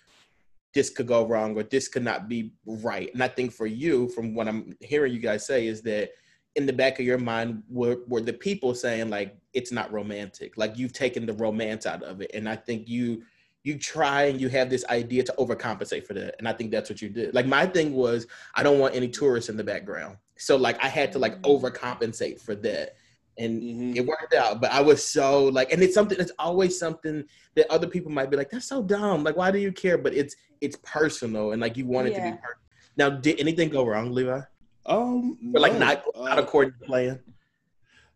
this 0.73 0.89
could 0.89 1.07
go 1.07 1.25
wrong 1.25 1.55
or 1.57 1.63
this 1.63 1.87
could 1.87 2.03
not 2.03 2.27
be 2.27 2.51
right. 2.65 3.09
And 3.13 3.23
I 3.23 3.29
think 3.29 3.51
for 3.51 3.65
you, 3.65 4.09
from 4.09 4.35
what 4.35 4.47
I'm 4.47 4.75
hearing 4.79 5.13
you 5.13 5.19
guys 5.19 5.45
say, 5.45 5.65
is 5.67 5.81
that 5.83 6.11
in 6.55 6.65
the 6.65 6.73
back 6.73 6.99
of 6.99 7.05
your 7.05 7.17
mind 7.17 7.63
were, 7.69 7.99
were 8.07 8.21
the 8.21 8.33
people 8.33 8.75
saying 8.75 9.09
like 9.09 9.35
it's 9.53 9.71
not 9.71 9.91
romantic, 9.91 10.57
like 10.57 10.77
you've 10.77 10.93
taken 10.93 11.25
the 11.25 11.33
romance 11.33 11.85
out 11.85 12.03
of 12.03 12.21
it. 12.21 12.31
And 12.33 12.47
I 12.47 12.55
think 12.55 12.87
you 12.87 13.23
you 13.67 13.77
try 13.77 14.23
and 14.29 14.39
you 14.39 14.47
have 14.47 14.69
this 14.69 14.85
idea 14.85 15.21
to 15.23 15.33
overcompensate 15.37 16.05
for 16.07 16.13
that. 16.13 16.35
And 16.39 16.47
I 16.47 16.53
think 16.53 16.71
that's 16.71 16.89
what 16.89 17.01
you 17.01 17.09
did. 17.09 17.35
Like 17.35 17.45
my 17.45 17.65
thing 17.65 17.93
was 17.93 18.25
I 18.55 18.63
don't 18.63 18.79
want 18.79 18.95
any 18.95 19.09
tourists 19.09 19.49
in 19.49 19.57
the 19.57 19.63
background. 19.63 20.15
So 20.37 20.55
like 20.55 20.81
I 20.81 20.87
had 20.87 21.11
to 21.11 21.19
like 21.19 21.41
overcompensate 21.41 22.39
for 22.39 22.55
that. 22.55 22.95
And 23.37 23.61
Mhm. 23.61 23.95
it 23.97 24.05
worked 24.05 24.33
out. 24.33 24.61
But 24.61 24.71
I 24.71 24.81
was 24.81 25.03
so 25.03 25.45
like, 25.57 25.71
and 25.73 25.83
it's 25.83 25.93
something. 25.93 26.17
It's 26.17 26.31
always 26.39 26.79
something 26.79 27.25
that 27.55 27.69
other 27.69 27.87
people 27.87 28.09
might 28.11 28.31
be 28.31 28.37
like, 28.37 28.49
"That's 28.49 28.65
so 28.67 28.81
dumb. 28.81 29.23
Like, 29.23 29.35
why 29.35 29.51
do 29.51 29.59
you 29.59 29.71
care?" 29.71 29.97
But 29.99 30.13
it's 30.15 30.35
it's 30.59 30.77
personal, 30.83 31.51
and 31.51 31.61
like 31.61 31.77
you 31.77 31.85
want 31.85 32.07
it 32.07 32.15
to 32.15 32.21
be. 32.21 32.31
personal. 32.31 32.65
Now, 32.95 33.09
did 33.11 33.39
anything 33.39 33.69
go 33.69 33.85
wrong, 33.85 34.11
Levi? 34.11 34.41
Um, 34.87 35.37
Or 35.53 35.59
like 35.59 35.73
no, 35.73 35.79
not 35.79 36.03
not 36.15 36.39
uh, 36.39 36.41
according 36.41 36.73
to 36.79 36.85
plan? 36.87 37.19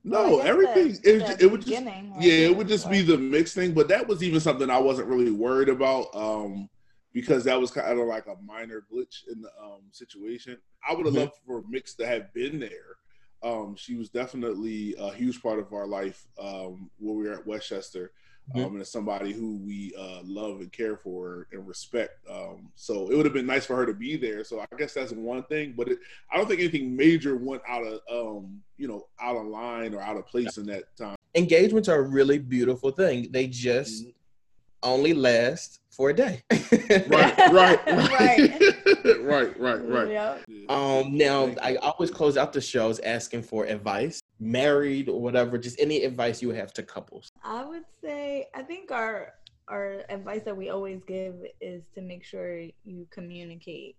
Well, 0.04 0.26
I 0.26 0.30
No, 0.30 0.38
guess 0.38 0.48
everything. 0.48 0.88
the- 0.94 1.10
It, 1.16 1.38
the 1.38 1.44
it 1.46 1.52
would 1.52 1.62
just 1.62 1.68
beginning, 1.70 2.12
right? 2.14 2.24
yeah, 2.24 2.34
it 2.48 2.56
would 2.58 2.68
just 2.68 2.90
be 2.90 3.02
the 3.02 3.18
mix 3.18 3.54
thing. 3.54 3.74
But 3.74 3.88
that 3.90 4.08
was 4.08 4.24
even 4.24 4.40
something 4.40 4.70
I 4.70 4.80
wasn't 4.80 5.08
really 5.08 5.32
worried 5.32 5.70
about 5.70 6.08
um, 6.16 6.70
because 7.14 7.44
that 7.44 7.60
was 7.60 7.72
kind 7.72 8.00
of 8.00 8.08
like 8.08 8.26
a 8.28 8.36
minor 8.44 8.86
glitch 8.92 9.24
in 9.32 9.42
the 9.42 9.50
um, 9.62 9.82
situation. 9.92 10.58
I 10.88 10.94
would 10.94 11.06
have 11.06 11.14
Mhm. 11.16 11.20
loved 11.20 11.36
for 11.46 11.64
Mix 11.70 11.94
to 11.96 12.08
have 12.08 12.34
been 12.34 12.60
there. 12.60 12.98
Um, 13.44 13.76
she 13.76 13.96
was 13.96 14.10
definitely 14.10 14.96
a 14.98 15.12
huge 15.14 15.42
part 15.42 15.60
of 15.60 15.74
our 15.74 15.88
life 15.88 16.26
um, 16.40 16.90
when 16.98 17.16
we 17.18 17.28
were 17.28 17.34
at 17.34 17.46
Westchester. 17.48 18.12
Mhm. 18.50 18.66
Um, 18.66 18.72
and 18.74 18.82
it's 18.82 18.92
somebody 18.92 19.32
who 19.32 19.58
we 19.58 19.94
uh, 19.98 20.22
love 20.24 20.60
and 20.60 20.72
care 20.72 20.98
for 20.98 21.48
and 21.52 21.68
respect. 21.68 22.20
Um, 22.30 22.72
so 22.76 23.10
it 23.10 23.16
would 23.16 23.26
have 23.26 23.34
been 23.34 23.46
nice 23.46 23.66
for 23.66 23.76
her 23.76 23.86
to 23.86 23.94
be 23.94 24.18
there. 24.18 24.44
So 24.44 24.60
I 24.60 24.66
guess 24.78 24.94
that's 24.94 25.12
one 25.12 25.44
thing, 25.44 25.74
but 25.78 25.88
it, 25.88 26.00
I 26.32 26.38
don't 26.38 26.48
think 26.48 26.60
anything 26.60 26.96
major 26.96 27.36
went 27.36 27.62
out 27.68 27.84
of 27.86 28.00
um, 28.12 28.62
you 28.78 28.88
know 28.88 29.08
out 29.22 29.38
of 29.38 29.46
line 29.46 29.94
or 29.94 30.02
out 30.02 30.18
of 30.18 30.28
place 30.28 30.58
in 30.58 30.66
that 30.68 30.84
time. 30.98 31.16
Engagements 31.36 31.88
are 31.88 32.00
a 32.00 32.10
really 32.10 32.40
beautiful 32.40 32.92
thing. 32.92 33.28
They 33.32 33.48
just 33.48 34.06
only 34.84 35.14
last 35.14 35.80
for 35.92 36.10
a 36.10 36.14
day. 36.14 36.42
right, 36.52 37.38
right, 37.52 37.80
Right. 37.88 38.12
right, 38.18 39.22
right, 39.22 39.60
right, 39.60 39.88
right. 39.88 40.10
Yep. 40.10 40.70
Um, 40.70 41.18
now 41.18 41.54
I 41.62 41.76
always 41.76 42.12
close 42.12 42.38
out 42.38 42.54
the 42.54 42.62
shows 42.62 43.00
asking 43.00 43.44
for 43.44 43.66
advice, 43.66 44.20
married 44.42 45.08
or 45.08 45.22
whatever, 45.22 45.58
just 45.58 45.80
any 45.80 46.04
advice 46.04 46.42
you 46.42 46.50
have 46.50 46.74
to 46.74 46.84
couples. 46.84 47.32
I 47.44 47.64
would 47.64 47.86
say 48.04 48.48
I 48.56 48.64
think 48.64 48.92
our 48.92 49.34
our 49.68 50.02
advice 50.10 50.42
that 50.44 50.58
we 50.58 50.70
always 50.70 51.02
give 51.08 51.36
is 51.62 51.84
to 51.94 52.02
make 52.02 52.26
sure 52.26 52.60
you 52.84 53.08
communicate. 53.12 53.96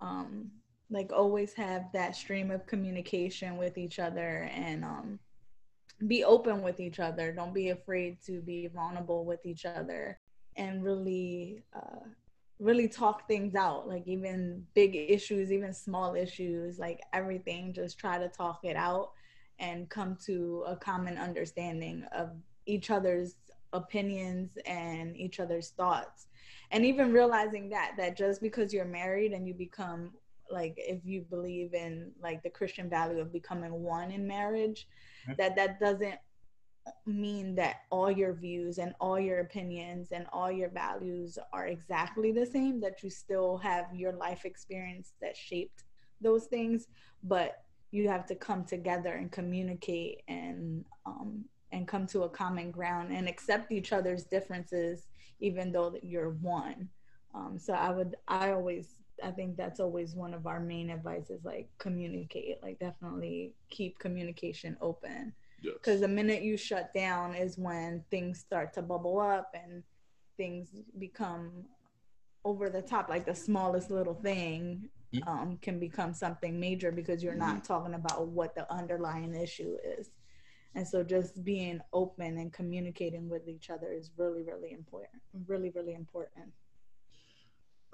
Um 0.00 0.50
like 0.90 1.12
always 1.12 1.52
have 1.54 1.84
that 1.92 2.16
stream 2.16 2.50
of 2.50 2.66
communication 2.66 3.56
with 3.56 3.78
each 3.78 3.98
other 3.98 4.48
and 4.52 4.84
um 4.84 5.18
be 6.06 6.24
open 6.24 6.62
with 6.62 6.80
each 6.80 6.98
other. 6.98 7.32
Don't 7.32 7.54
be 7.54 7.68
afraid 7.68 8.18
to 8.26 8.40
be 8.40 8.68
vulnerable 8.68 9.24
with 9.24 9.44
each 9.44 9.66
other 9.66 10.18
and 10.56 10.82
really 10.82 11.62
uh 11.76 12.00
really 12.60 12.86
talk 12.86 13.26
things 13.26 13.56
out 13.56 13.88
like 13.88 14.06
even 14.06 14.64
big 14.74 14.94
issues 14.94 15.50
even 15.50 15.72
small 15.72 16.14
issues 16.14 16.78
like 16.78 17.00
everything 17.12 17.72
just 17.72 17.98
try 17.98 18.16
to 18.16 18.28
talk 18.28 18.60
it 18.62 18.76
out 18.76 19.10
and 19.58 19.88
come 19.88 20.16
to 20.26 20.64
a 20.66 20.76
common 20.76 21.16
understanding 21.18 22.04
of 22.12 22.30
each 22.66 22.90
other's 22.90 23.36
opinions 23.72 24.56
and 24.66 25.16
each 25.16 25.40
other's 25.40 25.70
thoughts 25.70 26.26
and 26.70 26.84
even 26.84 27.12
realizing 27.12 27.68
that 27.68 27.92
that 27.96 28.16
just 28.16 28.40
because 28.40 28.72
you're 28.72 28.84
married 28.84 29.32
and 29.32 29.46
you 29.48 29.54
become 29.54 30.12
like 30.50 30.74
if 30.76 31.04
you 31.04 31.22
believe 31.22 31.74
in 31.74 32.12
like 32.22 32.42
the 32.42 32.50
christian 32.50 32.88
value 32.88 33.18
of 33.20 33.32
becoming 33.32 33.82
one 33.82 34.10
in 34.12 34.26
marriage 34.26 34.86
Mhm. 35.26 35.36
that 35.38 35.56
that 35.56 35.80
doesn't 35.80 36.20
mean 37.06 37.54
that 37.54 37.82
all 37.90 38.10
your 38.10 38.34
views 38.34 38.78
and 38.78 38.94
all 39.00 39.18
your 39.18 39.40
opinions 39.40 40.12
and 40.12 40.26
all 40.32 40.52
your 40.52 40.68
values 40.68 41.38
are 41.52 41.66
exactly 41.66 42.30
the 42.30 42.44
same 42.46 42.80
that 42.80 43.02
you 43.02 43.10
still 43.10 43.56
have 43.58 43.86
your 43.94 44.12
life 44.12 44.44
experience 44.44 45.14
that 45.20 45.36
shaped 45.36 45.84
those 46.20 46.46
things 46.46 46.86
but 47.22 47.63
you 47.94 48.08
have 48.08 48.26
to 48.26 48.34
come 48.34 48.64
together 48.64 49.12
and 49.12 49.30
communicate 49.30 50.22
and 50.26 50.84
um, 51.06 51.44
and 51.70 51.86
come 51.86 52.06
to 52.08 52.24
a 52.24 52.28
common 52.28 52.70
ground 52.72 53.12
and 53.12 53.28
accept 53.28 53.70
each 53.70 53.92
other's 53.92 54.24
differences 54.24 55.06
even 55.40 55.70
though 55.70 55.90
that 55.90 56.02
you're 56.04 56.30
one 56.30 56.88
um, 57.34 57.56
so 57.56 57.72
i 57.72 57.90
would 57.90 58.16
i 58.26 58.50
always 58.50 58.96
i 59.22 59.30
think 59.30 59.56
that's 59.56 59.78
always 59.78 60.14
one 60.16 60.34
of 60.34 60.44
our 60.46 60.58
main 60.58 60.90
advices 60.90 61.44
like 61.44 61.68
communicate 61.78 62.58
like 62.62 62.78
definitely 62.80 63.52
keep 63.70 63.98
communication 63.98 64.76
open 64.80 65.32
Yes. 65.62 65.74
because 65.74 66.00
the 66.00 66.08
minute 66.08 66.42
you 66.42 66.56
shut 66.58 66.92
down 66.92 67.34
is 67.34 67.56
when 67.56 68.04
things 68.10 68.38
start 68.40 68.74
to 68.74 68.82
bubble 68.82 69.18
up 69.20 69.50
and 69.54 69.82
things 70.36 70.68
become 70.98 71.64
over 72.44 72.68
the 72.68 72.82
top 72.82 73.08
like 73.08 73.24
the 73.24 73.34
smallest 73.34 73.90
little 73.90 74.14
thing 74.14 74.88
um, 75.28 75.58
can 75.62 75.78
become 75.78 76.12
something 76.12 76.58
major 76.58 76.90
because 76.90 77.22
you're 77.22 77.34
not 77.34 77.64
talking 77.64 77.94
about 77.94 78.26
what 78.26 78.54
the 78.54 78.70
underlying 78.72 79.34
issue 79.34 79.76
is 79.98 80.10
and 80.74 80.86
so 80.86 81.04
just 81.04 81.44
being 81.44 81.80
open 81.92 82.38
and 82.38 82.52
communicating 82.52 83.28
with 83.28 83.48
each 83.48 83.70
other 83.70 83.92
is 83.92 84.10
really 84.16 84.42
really 84.42 84.72
important 84.72 85.22
really 85.46 85.70
really 85.70 85.94
important 85.94 86.52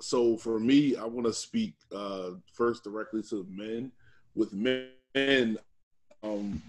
so 0.00 0.36
for 0.36 0.58
me, 0.58 0.96
I 0.96 1.04
want 1.04 1.26
to 1.26 1.32
speak 1.32 1.74
uh, 1.94 2.30
first 2.52 2.84
directly 2.84 3.22
to 3.24 3.46
men. 3.48 3.92
With 4.34 4.52
men, 4.52 5.58
um, 6.22 6.62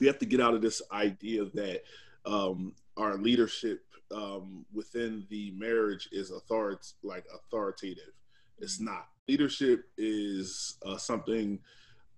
we 0.00 0.06
have 0.06 0.18
to 0.18 0.26
get 0.26 0.40
out 0.40 0.54
of 0.54 0.62
this 0.62 0.82
idea 0.92 1.44
that 1.54 1.84
um, 2.26 2.74
our 2.96 3.16
leadership 3.16 3.84
um, 4.14 4.64
within 4.72 5.26
the 5.30 5.50
marriage 5.52 6.08
is 6.12 6.30
authority, 6.30 6.88
like 7.02 7.24
authoritative. 7.34 8.12
It's 8.58 8.80
not. 8.80 9.08
Leadership 9.28 9.84
is 9.96 10.76
uh, 10.84 10.96
something 10.96 11.58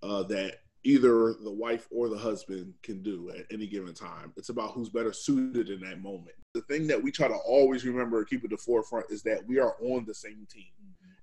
uh, 0.01 0.23
that 0.23 0.59
either 0.83 1.33
the 1.43 1.51
wife 1.51 1.87
or 1.91 2.09
the 2.09 2.17
husband 2.17 2.73
can 2.81 3.03
do 3.03 3.29
at 3.37 3.45
any 3.51 3.67
given 3.67 3.93
time. 3.93 4.33
It's 4.35 4.49
about 4.49 4.71
who's 4.71 4.89
better 4.89 5.13
suited 5.13 5.69
in 5.69 5.81
that 5.81 6.01
moment. 6.01 6.35
The 6.53 6.61
thing 6.61 6.87
that 6.87 7.01
we 7.01 7.11
try 7.11 7.27
to 7.27 7.35
always 7.35 7.85
remember 7.85 8.19
and 8.19 8.27
keep 8.27 8.43
at 8.43 8.49
the 8.49 8.57
forefront 8.57 9.11
is 9.11 9.21
that 9.23 9.45
we 9.45 9.59
are 9.59 9.75
on 9.81 10.05
the 10.05 10.13
same 10.13 10.47
team. 10.51 10.71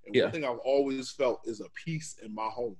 And 0.05 0.15
Yeah. 0.15 0.23
one 0.23 0.31
thing 0.31 0.45
I've 0.45 0.59
always 0.59 1.11
felt 1.11 1.41
is 1.45 1.59
a 1.59 1.69
peace 1.85 2.15
in 2.23 2.33
my 2.33 2.47
home. 2.47 2.77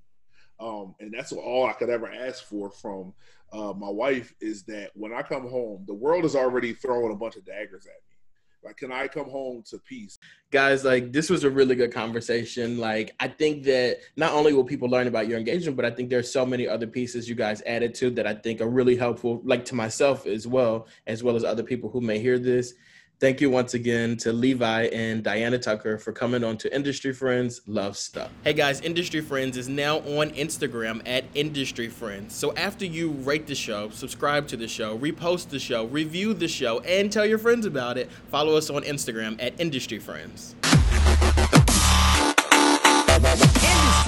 Um, 0.59 0.95
and 0.99 1.13
that's 1.13 1.31
all 1.31 1.67
I 1.67 1.73
could 1.73 1.89
ever 1.89 2.11
ask 2.11 2.43
for 2.43 2.69
from 2.69 3.13
uh, 3.51 3.73
my 3.73 3.89
wife 3.89 4.33
is 4.41 4.63
that 4.63 4.91
when 4.93 5.13
I 5.13 5.21
come 5.21 5.47
home, 5.47 5.83
the 5.87 5.93
world 5.93 6.25
is 6.25 6.35
already 6.35 6.73
throwing 6.73 7.11
a 7.11 7.15
bunch 7.15 7.35
of 7.35 7.45
daggers 7.45 7.85
at 7.85 7.93
me. 7.93 8.17
Like, 8.63 8.77
can 8.77 8.91
I 8.91 9.07
come 9.07 9.29
home 9.29 9.63
to 9.69 9.79
peace? 9.79 10.19
guys 10.51 10.83
like 10.83 11.11
this 11.13 11.29
was 11.29 11.43
a 11.43 11.49
really 11.49 11.75
good 11.75 11.93
conversation 11.93 12.79
like 12.79 13.13
i 13.19 13.27
think 13.27 13.63
that 13.63 13.99
not 14.17 14.33
only 14.33 14.51
will 14.51 14.63
people 14.63 14.89
learn 14.89 15.07
about 15.07 15.27
your 15.27 15.37
engagement 15.37 15.75
but 15.75 15.85
i 15.85 15.91
think 15.91 16.09
there's 16.09 16.31
so 16.31 16.43
many 16.43 16.67
other 16.67 16.87
pieces 16.87 17.29
you 17.29 17.35
guys 17.35 17.61
added 17.67 17.93
to 17.93 18.09
that 18.09 18.25
i 18.25 18.33
think 18.33 18.59
are 18.59 18.69
really 18.69 18.95
helpful 18.95 19.41
like 19.43 19.63
to 19.63 19.75
myself 19.75 20.25
as 20.25 20.47
well 20.47 20.87
as 21.05 21.23
well 21.23 21.35
as 21.35 21.43
other 21.43 21.61
people 21.61 21.89
who 21.89 22.01
may 22.01 22.17
hear 22.17 22.39
this 22.39 22.73
thank 23.19 23.41
you 23.41 23.49
once 23.49 23.73
again 23.73 24.17
to 24.17 24.31
levi 24.31 24.83
and 24.85 25.23
diana 25.23 25.57
tucker 25.57 25.97
for 25.97 26.11
coming 26.11 26.43
on 26.43 26.57
to 26.57 26.73
industry 26.73 27.13
friends 27.13 27.61
love 27.67 27.97
stuff. 27.97 28.31
Hey 28.43 28.53
guys 28.53 28.81
industry 28.81 29.21
friends 29.21 29.57
is 29.57 29.69
now 29.69 29.97
on 29.99 30.31
instagram 30.31 31.01
at 31.05 31.25
industry 31.35 31.87
friends. 31.87 32.35
So 32.35 32.53
after 32.55 32.85
you 32.85 33.11
rate 33.11 33.47
the 33.47 33.55
show 33.55 33.89
subscribe 33.89 34.47
to 34.49 34.57
the 34.57 34.67
show 34.67 34.97
repost 34.97 35.49
the 35.49 35.59
show 35.59 35.85
review 35.85 36.33
the 36.33 36.47
show 36.47 36.79
and 36.81 37.11
tell 37.11 37.25
your 37.25 37.37
friends 37.37 37.65
about 37.65 37.97
it 37.97 38.11
follow 38.29 38.55
us 38.55 38.69
on 38.69 38.83
instagram 38.83 39.41
at 39.41 39.59
industry 39.59 39.99
friends. 39.99 40.55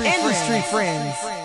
Industry, 0.04 0.62
friends. 0.71 1.40